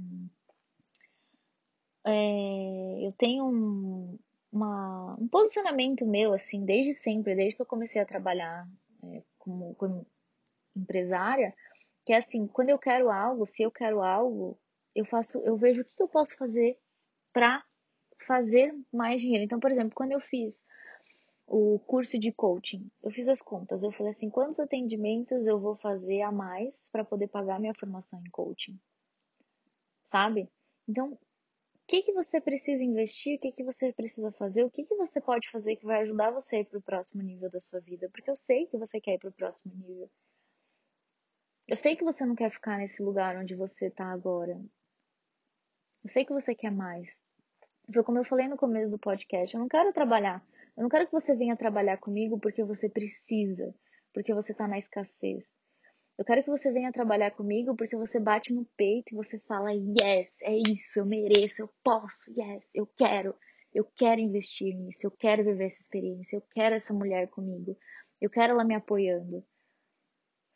É, 2.06 3.08
eu 3.08 3.12
tenho 3.14 3.46
um, 3.46 4.20
uma, 4.52 5.16
um 5.20 5.28
posicionamento 5.28 6.06
meu, 6.06 6.34
assim, 6.34 6.64
desde 6.64 6.94
sempre, 6.94 7.36
desde 7.36 7.56
que 7.56 7.62
eu 7.62 7.66
comecei 7.66 8.02
a 8.02 8.06
trabalhar 8.06 8.68
é, 9.04 9.24
como, 9.40 9.76
como 9.76 10.06
empresária, 10.76 11.54
que 12.06 12.14
é 12.14 12.18
assim, 12.18 12.48
quando 12.48 12.70
eu 12.70 12.78
quero 12.78 13.10
algo, 13.10 13.46
se 13.46 13.64
eu 13.64 13.72
quero 13.72 14.04
algo, 14.04 14.58
eu 14.94 15.06
faço, 15.06 15.40
eu 15.40 15.58
vejo 15.58 15.82
o 15.82 15.86
que 15.86 16.02
eu 16.02 16.08
posso 16.08 16.38
fazer 16.38 16.78
para 17.34 17.64
fazer 18.28 18.74
mais 18.94 19.20
dinheiro. 19.22 19.44
Então, 19.44 19.60
por 19.60 19.72
exemplo, 19.72 19.94
quando 19.96 20.12
eu 20.12 20.20
fiz 20.20 20.64
o 21.48 21.80
curso 21.80 22.18
de 22.20 22.32
coaching, 22.32 22.90
eu 23.04 23.12
fiz 23.12 23.28
as 23.30 23.42
contas, 23.42 23.84
eu 23.84 23.92
falei 23.92 24.12
assim, 24.12 24.30
quantos 24.30 24.60
atendimentos 24.60 25.46
eu 25.46 25.60
vou 25.60 25.76
fazer 25.76 26.22
a 26.22 26.32
mais 26.32 26.88
para 26.92 27.06
poder 27.06 27.28
pagar 27.28 27.60
minha 27.60 27.74
formação 27.74 28.20
em 28.26 28.30
coaching? 28.30 28.80
Sabe? 30.12 30.50
Então, 30.88 31.12
o 31.14 31.88
que, 31.88 32.02
que 32.02 32.14
você 32.14 32.42
precisa 32.42 32.84
investir, 32.84 33.38
o 33.38 33.40
que, 33.40 33.52
que 33.52 33.64
você 33.64 33.94
precisa 33.94 34.32
fazer, 34.32 34.64
o 34.64 34.72
que, 34.72 34.86
que 34.86 34.96
você 34.96 35.22
pode 35.22 35.50
fazer 35.52 35.76
que 35.76 35.86
vai 35.86 36.02
ajudar 36.02 36.32
você 36.32 36.56
a 36.56 36.60
ir 36.62 36.66
para 36.66 36.80
o 36.80 36.82
próximo 36.82 37.22
nível 37.22 37.50
da 37.50 37.62
sua 37.62 37.80
vida, 37.80 38.10
porque 38.10 38.30
eu 38.30 38.36
sei 38.36 38.66
que 38.66 38.78
você 38.78 39.00
quer 39.00 39.14
ir 39.14 39.20
para 39.20 39.30
o 39.30 39.34
próximo 39.34 39.74
nível. 39.76 40.10
Eu 41.68 41.78
sei 41.78 41.96
que 41.96 42.04
você 42.04 42.26
não 42.26 42.36
quer 42.36 42.52
ficar 42.52 42.78
nesse 42.78 43.04
lugar 43.04 43.38
onde 43.38 43.56
você 43.56 43.88
está 43.88 44.06
agora. 44.06 44.60
Eu 46.04 46.10
sei 46.10 46.24
que 46.26 46.34
você 46.34 46.54
quer 46.54 46.72
mais. 46.72 47.20
Foi 47.92 48.04
como 48.04 48.18
eu 48.18 48.26
falei 48.26 48.48
no 48.48 48.58
começo 48.58 48.90
do 48.90 49.00
podcast, 49.00 49.54
eu 49.54 49.62
não 49.62 49.68
quero 49.68 49.94
trabalhar. 49.94 50.44
Eu 50.78 50.84
não 50.84 50.90
quero 50.90 51.06
que 51.06 51.12
você 51.12 51.36
venha 51.36 51.56
trabalhar 51.56 51.98
comigo 51.98 52.40
porque 52.40 52.64
você 52.64 52.90
precisa, 52.90 53.74
porque 54.14 54.34
você 54.34 54.52
está 54.52 54.68
na 54.68 54.78
escassez. 54.78 55.44
Eu 56.18 56.24
quero 56.24 56.44
que 56.44 56.50
você 56.50 56.72
venha 56.72 56.92
trabalhar 56.92 57.32
comigo 57.32 57.76
porque 57.76 57.96
você 57.96 58.20
bate 58.20 58.54
no 58.54 58.66
peito 58.78 59.14
e 59.14 59.16
você 59.16 59.40
fala: 59.40 59.74
Yes, 59.74 60.30
é 60.42 60.58
isso, 60.70 61.00
eu 61.00 61.06
mereço, 61.06 61.62
eu 61.62 61.70
posso, 61.84 62.32
yes, 62.32 62.64
eu 62.74 62.88
quero, 62.88 63.36
eu 63.74 63.84
quero 63.84 64.22
investir 64.22 64.76
nisso, 64.76 65.08
eu 65.08 65.12
quero 65.12 65.44
viver 65.44 65.66
essa 65.66 65.82
experiência, 65.82 66.38
eu 66.38 66.42
quero 66.54 66.76
essa 66.76 66.94
mulher 66.94 67.28
comigo, 67.30 67.78
eu 68.22 68.30
quero 68.30 68.54
ela 68.54 68.64
me 68.64 68.76
apoiando 68.76 69.46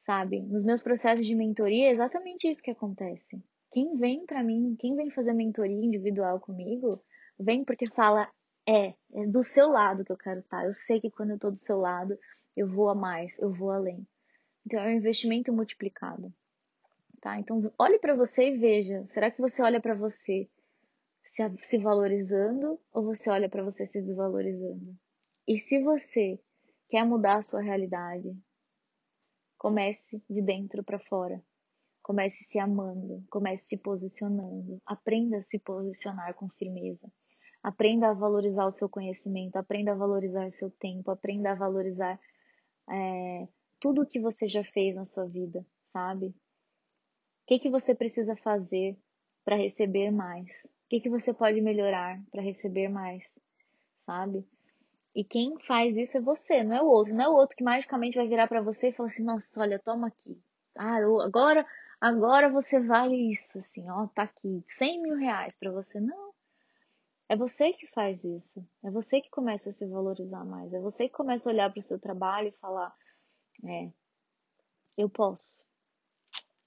sabe? 0.09 0.41
Nos 0.41 0.63
meus 0.63 0.81
processos 0.81 1.23
de 1.23 1.35
mentoria 1.35 1.89
é 1.89 1.91
exatamente 1.91 2.47
isso 2.47 2.63
que 2.63 2.71
acontece. 2.71 3.39
Quem 3.71 3.95
vem 3.95 4.25
para 4.25 4.43
mim, 4.43 4.75
quem 4.79 4.95
vem 4.95 5.11
fazer 5.11 5.33
mentoria 5.33 5.85
individual 5.85 6.39
comigo, 6.39 6.99
vem 7.39 7.63
porque 7.63 7.85
fala: 7.87 8.27
é, 8.69 8.93
é 9.13 9.25
do 9.25 9.41
seu 9.41 9.69
lado 9.69 10.05
que 10.05 10.11
eu 10.11 10.17
quero 10.17 10.41
estar. 10.41 10.61
Tá. 10.61 10.65
Eu 10.65 10.73
sei 10.73 11.01
que 11.01 11.09
quando 11.09 11.31
eu 11.31 11.39
tô 11.39 11.49
do 11.49 11.57
seu 11.57 11.79
lado, 11.79 12.17
eu 12.55 12.67
vou 12.67 12.89
a 12.89 12.95
mais, 12.95 13.37
eu 13.39 13.51
vou 13.51 13.71
além. 13.71 14.07
Então 14.65 14.79
é 14.79 14.89
um 14.89 14.97
investimento 14.97 15.51
multiplicado. 15.51 16.31
tá? 17.21 17.39
Então 17.39 17.73
olhe 17.79 17.97
para 17.97 18.15
você 18.15 18.49
e 18.49 18.57
veja, 18.57 19.05
será 19.07 19.31
que 19.31 19.41
você 19.41 19.61
olha 19.63 19.81
para 19.81 19.95
você 19.95 20.47
se, 21.23 21.43
se 21.63 21.77
valorizando 21.79 22.79
ou 22.93 23.03
você 23.03 23.29
olha 23.31 23.49
para 23.49 23.63
você 23.63 23.87
se 23.87 24.01
desvalorizando? 24.01 24.95
E 25.47 25.57
se 25.59 25.81
você 25.81 26.39
quer 26.89 27.03
mudar 27.05 27.37
a 27.37 27.41
sua 27.41 27.61
realidade, 27.61 28.37
comece 29.57 30.21
de 30.29 30.41
dentro 30.41 30.83
para 30.83 30.99
fora. 30.99 31.43
Comece 32.03 32.43
se 32.45 32.59
amando, 32.59 33.23
comece 33.29 33.65
se 33.67 33.77
posicionando. 33.77 34.81
Aprenda 34.85 35.37
a 35.37 35.43
se 35.43 35.59
posicionar 35.59 36.33
com 36.35 36.49
firmeza. 36.49 37.11
Aprenda 37.61 38.09
a 38.09 38.13
valorizar 38.13 38.65
o 38.65 38.71
seu 38.71 38.87
conhecimento, 38.87 39.57
aprenda 39.57 39.91
a 39.91 39.95
valorizar 39.95 40.49
seu 40.51 40.71
tempo, 40.71 41.11
aprenda 41.11 41.51
a 41.51 41.55
valorizar 41.55 42.19
é, 42.89 43.47
tudo 43.79 44.01
o 44.01 44.05
que 44.05 44.19
você 44.19 44.47
já 44.47 44.63
fez 44.63 44.95
na 44.95 45.05
sua 45.05 45.25
vida, 45.25 45.65
sabe? 45.91 46.27
O 46.27 46.33
que, 47.47 47.59
que 47.59 47.69
você 47.69 47.93
precisa 47.93 48.35
fazer 48.37 48.97
para 49.43 49.55
receber 49.55 50.11
mais? 50.11 50.63
O 50.65 50.89
que, 50.89 51.01
que 51.01 51.09
você 51.09 51.33
pode 51.33 51.59
melhorar 51.61 52.21
para 52.31 52.41
receber 52.41 52.87
mais, 52.87 53.23
sabe? 54.05 54.45
E 55.15 55.23
quem 55.23 55.57
faz 55.67 55.97
isso 55.97 56.17
é 56.17 56.21
você, 56.21 56.63
não 56.63 56.75
é 56.75 56.81
o 56.81 56.87
outro. 56.87 57.13
Não 57.13 57.25
é 57.25 57.27
o 57.27 57.33
outro 57.33 57.55
que 57.57 57.63
magicamente 57.63 58.15
vai 58.17 58.27
virar 58.27 58.47
para 58.47 58.61
você 58.61 58.89
e 58.89 58.93
falar 58.93 59.09
assim: 59.09 59.23
nossa, 59.23 59.49
olha, 59.59 59.79
toma 59.79 60.07
aqui. 60.07 60.41
Ah, 60.77 60.99
eu, 60.99 61.19
agora 61.21 61.65
agora 61.99 62.49
você 62.49 62.79
vale 62.79 63.15
isso, 63.29 63.57
assim, 63.57 63.89
ó, 63.89 64.07
tá 64.07 64.23
aqui, 64.23 64.63
100 64.67 65.01
mil 65.01 65.15
reais 65.17 65.55
para 65.55 65.71
você. 65.71 65.99
Não. 65.99 66.28
É 67.29 67.35
você 67.35 67.71
que 67.71 67.85
faz 67.87 68.23
isso. 68.23 68.67
É 68.83 68.89
você 68.89 69.21
que 69.21 69.29
começa 69.29 69.69
a 69.69 69.73
se 69.73 69.85
valorizar 69.85 70.43
mais. 70.43 70.73
É 70.73 70.79
você 70.79 71.07
que 71.07 71.13
começa 71.13 71.47
a 71.47 71.53
olhar 71.53 71.71
para 71.71 71.79
o 71.79 71.83
seu 71.83 71.99
trabalho 71.99 72.47
e 72.47 72.59
falar: 72.59 72.93
é, 73.63 73.91
eu 74.97 75.07
posso. 75.07 75.63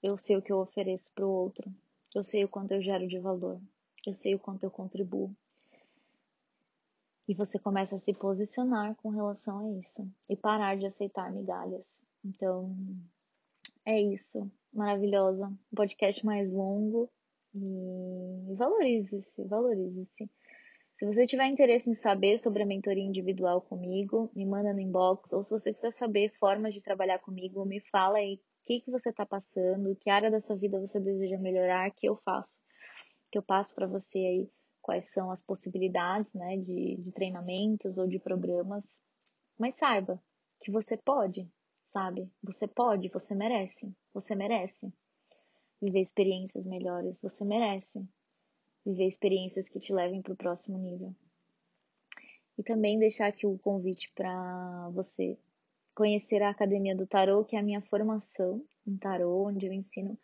Eu 0.01 0.17
sei 0.17 0.37
o 0.37 0.41
que 0.41 0.51
eu 0.51 0.59
ofereço 0.59 1.11
para 1.13 1.25
o 1.25 1.29
outro. 1.29 1.69
Eu 2.15 2.23
sei 2.23 2.45
o 2.45 2.47
quanto 2.47 2.73
eu 2.73 2.81
gero 2.81 3.05
de 3.07 3.19
valor. 3.19 3.59
Eu 4.05 4.13
sei 4.13 4.35
o 4.35 4.39
quanto 4.39 4.63
eu 4.63 4.71
contribuo. 4.71 5.35
E 7.27 7.33
você 7.33 7.59
começa 7.59 7.95
a 7.97 7.99
se 7.99 8.13
posicionar 8.13 8.95
com 8.95 9.09
relação 9.09 9.59
a 9.59 9.79
isso 9.79 10.09
e 10.29 10.35
parar 10.35 10.77
de 10.77 10.85
aceitar 10.85 11.31
migalhas. 11.31 11.85
Então, 12.23 12.75
é 13.85 14.01
isso 14.01 14.49
maravilhosa, 14.73 15.47
um 15.47 15.75
podcast 15.75 16.25
mais 16.25 16.51
longo 16.51 17.09
e 17.53 18.55
valorize-se, 18.55 19.43
valorize-se. 19.43 20.29
Se 20.97 21.05
você 21.05 21.25
tiver 21.25 21.47
interesse 21.47 21.89
em 21.89 21.95
saber 21.95 22.39
sobre 22.39 22.63
a 22.63 22.65
mentoria 22.65 23.03
individual 23.03 23.61
comigo, 23.61 24.31
me 24.35 24.45
manda 24.45 24.71
no 24.73 24.79
inbox, 24.79 25.33
ou 25.33 25.43
se 25.43 25.49
você 25.49 25.73
quiser 25.73 25.91
saber 25.93 26.31
formas 26.37 26.73
de 26.73 26.81
trabalhar 26.81 27.19
comigo, 27.19 27.65
me 27.65 27.81
fala 27.89 28.19
aí 28.19 28.35
o 28.35 28.65
que, 28.65 28.81
que 28.81 28.91
você 28.91 29.09
está 29.09 29.25
passando, 29.25 29.95
que 29.95 30.09
área 30.09 30.31
da 30.31 30.39
sua 30.39 30.55
vida 30.55 30.79
você 30.79 30.99
deseja 30.99 31.37
melhorar, 31.37 31.91
que 31.91 32.07
eu 32.07 32.15
faço, 32.17 32.61
que 33.31 33.37
eu 33.37 33.43
passo 33.43 33.73
para 33.73 33.87
você 33.87 34.19
aí 34.19 34.49
quais 34.81 35.11
são 35.11 35.31
as 35.31 35.41
possibilidades 35.41 36.31
né, 36.33 36.57
de, 36.57 36.97
de 36.97 37.11
treinamentos 37.11 37.97
ou 37.97 38.07
de 38.07 38.19
programas. 38.19 38.83
Mas 39.57 39.75
saiba 39.75 40.21
que 40.61 40.71
você 40.71 40.95
pode, 40.95 41.49
sabe? 41.91 42.29
Você 42.43 42.67
pode, 42.67 43.09
você 43.09 43.33
merece, 43.33 43.91
você 44.13 44.35
merece 44.35 44.93
viver 45.81 46.01
experiências 46.01 46.65
melhores, 46.65 47.19
você 47.19 47.43
merece 47.43 48.07
viver 48.85 49.07
experiências 49.07 49.69
que 49.69 49.79
te 49.79 49.93
levem 49.93 50.21
para 50.21 50.33
o 50.33 50.37
próximo 50.37 50.77
nível. 50.77 51.13
E 52.57 52.63
também 52.63 52.99
deixar 52.99 53.27
aqui 53.27 53.47
o 53.47 53.57
convite 53.57 54.11
para 54.13 54.89
você 54.93 55.37
conhecer 55.95 56.41
a 56.41 56.49
Academia 56.49 56.95
do 56.95 57.07
Tarô, 57.07 57.43
que 57.43 57.55
é 57.55 57.59
a 57.59 57.63
minha 57.63 57.81
formação 57.81 58.63
em 58.85 58.97
tarô, 58.97 59.47
onde 59.47 59.65
eu 59.65 59.73
ensino 59.73 60.17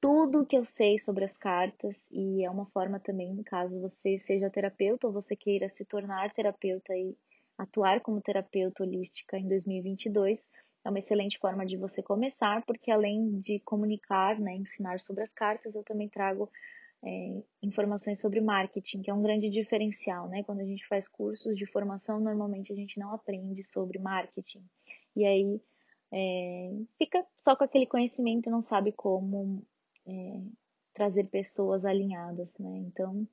tudo 0.00 0.42
o 0.42 0.46
que 0.46 0.56
eu 0.56 0.64
sei 0.64 0.98
sobre 0.98 1.24
as 1.24 1.36
cartas 1.36 1.96
e 2.10 2.44
é 2.44 2.50
uma 2.50 2.66
forma 2.66 3.00
também, 3.00 3.42
caso 3.42 3.80
você 3.80 4.18
seja 4.18 4.48
terapeuta 4.48 5.06
ou 5.08 5.12
você 5.12 5.34
queira 5.34 5.68
se 5.70 5.84
tornar 5.84 6.32
terapeuta 6.32 6.96
e 6.96 7.16
atuar 7.56 8.00
como 8.00 8.20
terapeuta 8.20 8.84
holística 8.84 9.36
em 9.36 9.48
2022, 9.48 10.38
é 10.84 10.88
uma 10.88 11.00
excelente 11.00 11.38
forma 11.38 11.66
de 11.66 11.76
você 11.76 12.00
começar, 12.00 12.64
porque 12.64 12.90
além 12.90 13.40
de 13.40 13.58
comunicar, 13.60 14.38
né, 14.38 14.54
ensinar 14.54 15.00
sobre 15.00 15.24
as 15.24 15.30
cartas, 15.30 15.74
eu 15.74 15.82
também 15.82 16.08
trago 16.08 16.48
é, 17.04 17.42
informações 17.62 18.20
sobre 18.20 18.40
marketing, 18.40 19.02
que 19.02 19.10
é 19.10 19.14
um 19.14 19.22
grande 19.22 19.50
diferencial, 19.50 20.28
né? 20.28 20.42
Quando 20.42 20.60
a 20.60 20.64
gente 20.64 20.86
faz 20.88 21.08
cursos 21.08 21.56
de 21.56 21.66
formação, 21.66 22.20
normalmente 22.20 22.72
a 22.72 22.76
gente 22.76 22.98
não 22.98 23.12
aprende 23.12 23.62
sobre 23.64 23.98
marketing. 23.98 24.64
E 25.14 25.24
aí 25.24 25.60
é, 26.12 26.70
fica 26.96 27.24
só 27.42 27.54
com 27.54 27.64
aquele 27.64 27.86
conhecimento 27.86 28.48
e 28.48 28.52
não 28.52 28.62
sabe 28.62 28.92
como 28.92 29.62
é, 30.06 30.40
trazer 30.94 31.24
pessoas 31.24 31.84
alinhadas, 31.84 32.48
né? 32.58 32.78
Então, 32.78 33.26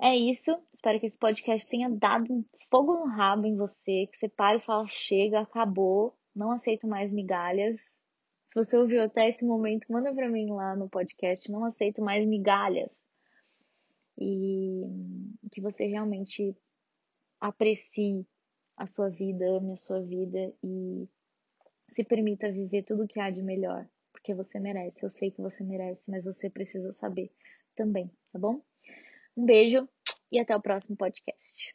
é 0.00 0.16
isso. 0.16 0.50
Espero 0.74 1.00
que 1.00 1.06
esse 1.06 1.18
podcast 1.18 1.66
tenha 1.68 1.88
dado 1.88 2.32
um 2.32 2.44
fogo 2.70 2.94
no 2.94 3.06
rabo 3.06 3.46
em 3.46 3.56
você, 3.56 4.06
que 4.10 4.18
você 4.18 4.28
pare 4.28 4.58
e 4.58 4.62
fala, 4.62 4.86
chega, 4.88 5.40
acabou, 5.40 6.14
não 6.34 6.50
aceito 6.50 6.86
mais 6.86 7.10
migalhas. 7.12 7.78
Se 8.52 8.62
você 8.62 8.76
ouviu 8.76 9.02
até 9.02 9.30
esse 9.30 9.42
momento, 9.46 9.90
manda 9.90 10.14
pra 10.14 10.28
mim 10.28 10.52
lá 10.52 10.76
no 10.76 10.86
podcast, 10.86 11.50
não 11.50 11.64
aceito 11.64 12.02
mais 12.02 12.22
migalhas. 12.28 12.90
E 14.18 14.82
que 15.50 15.58
você 15.58 15.86
realmente 15.86 16.54
aprecie 17.40 18.26
a 18.76 18.86
sua 18.86 19.08
vida, 19.08 19.42
ame 19.56 19.72
a 19.72 19.76
sua 19.76 20.02
vida 20.02 20.52
e 20.62 21.08
se 21.90 22.04
permita 22.04 22.52
viver 22.52 22.82
tudo 22.82 23.04
o 23.04 23.08
que 23.08 23.18
há 23.18 23.30
de 23.30 23.42
melhor, 23.42 23.88
porque 24.12 24.34
você 24.34 24.60
merece. 24.60 25.02
Eu 25.02 25.08
sei 25.08 25.30
que 25.30 25.40
você 25.40 25.64
merece, 25.64 26.02
mas 26.10 26.26
você 26.26 26.50
precisa 26.50 26.92
saber 26.92 27.32
também, 27.74 28.10
tá 28.30 28.38
bom? 28.38 28.60
Um 29.34 29.46
beijo 29.46 29.88
e 30.30 30.38
até 30.38 30.54
o 30.54 30.60
próximo 30.60 30.94
podcast. 30.94 31.74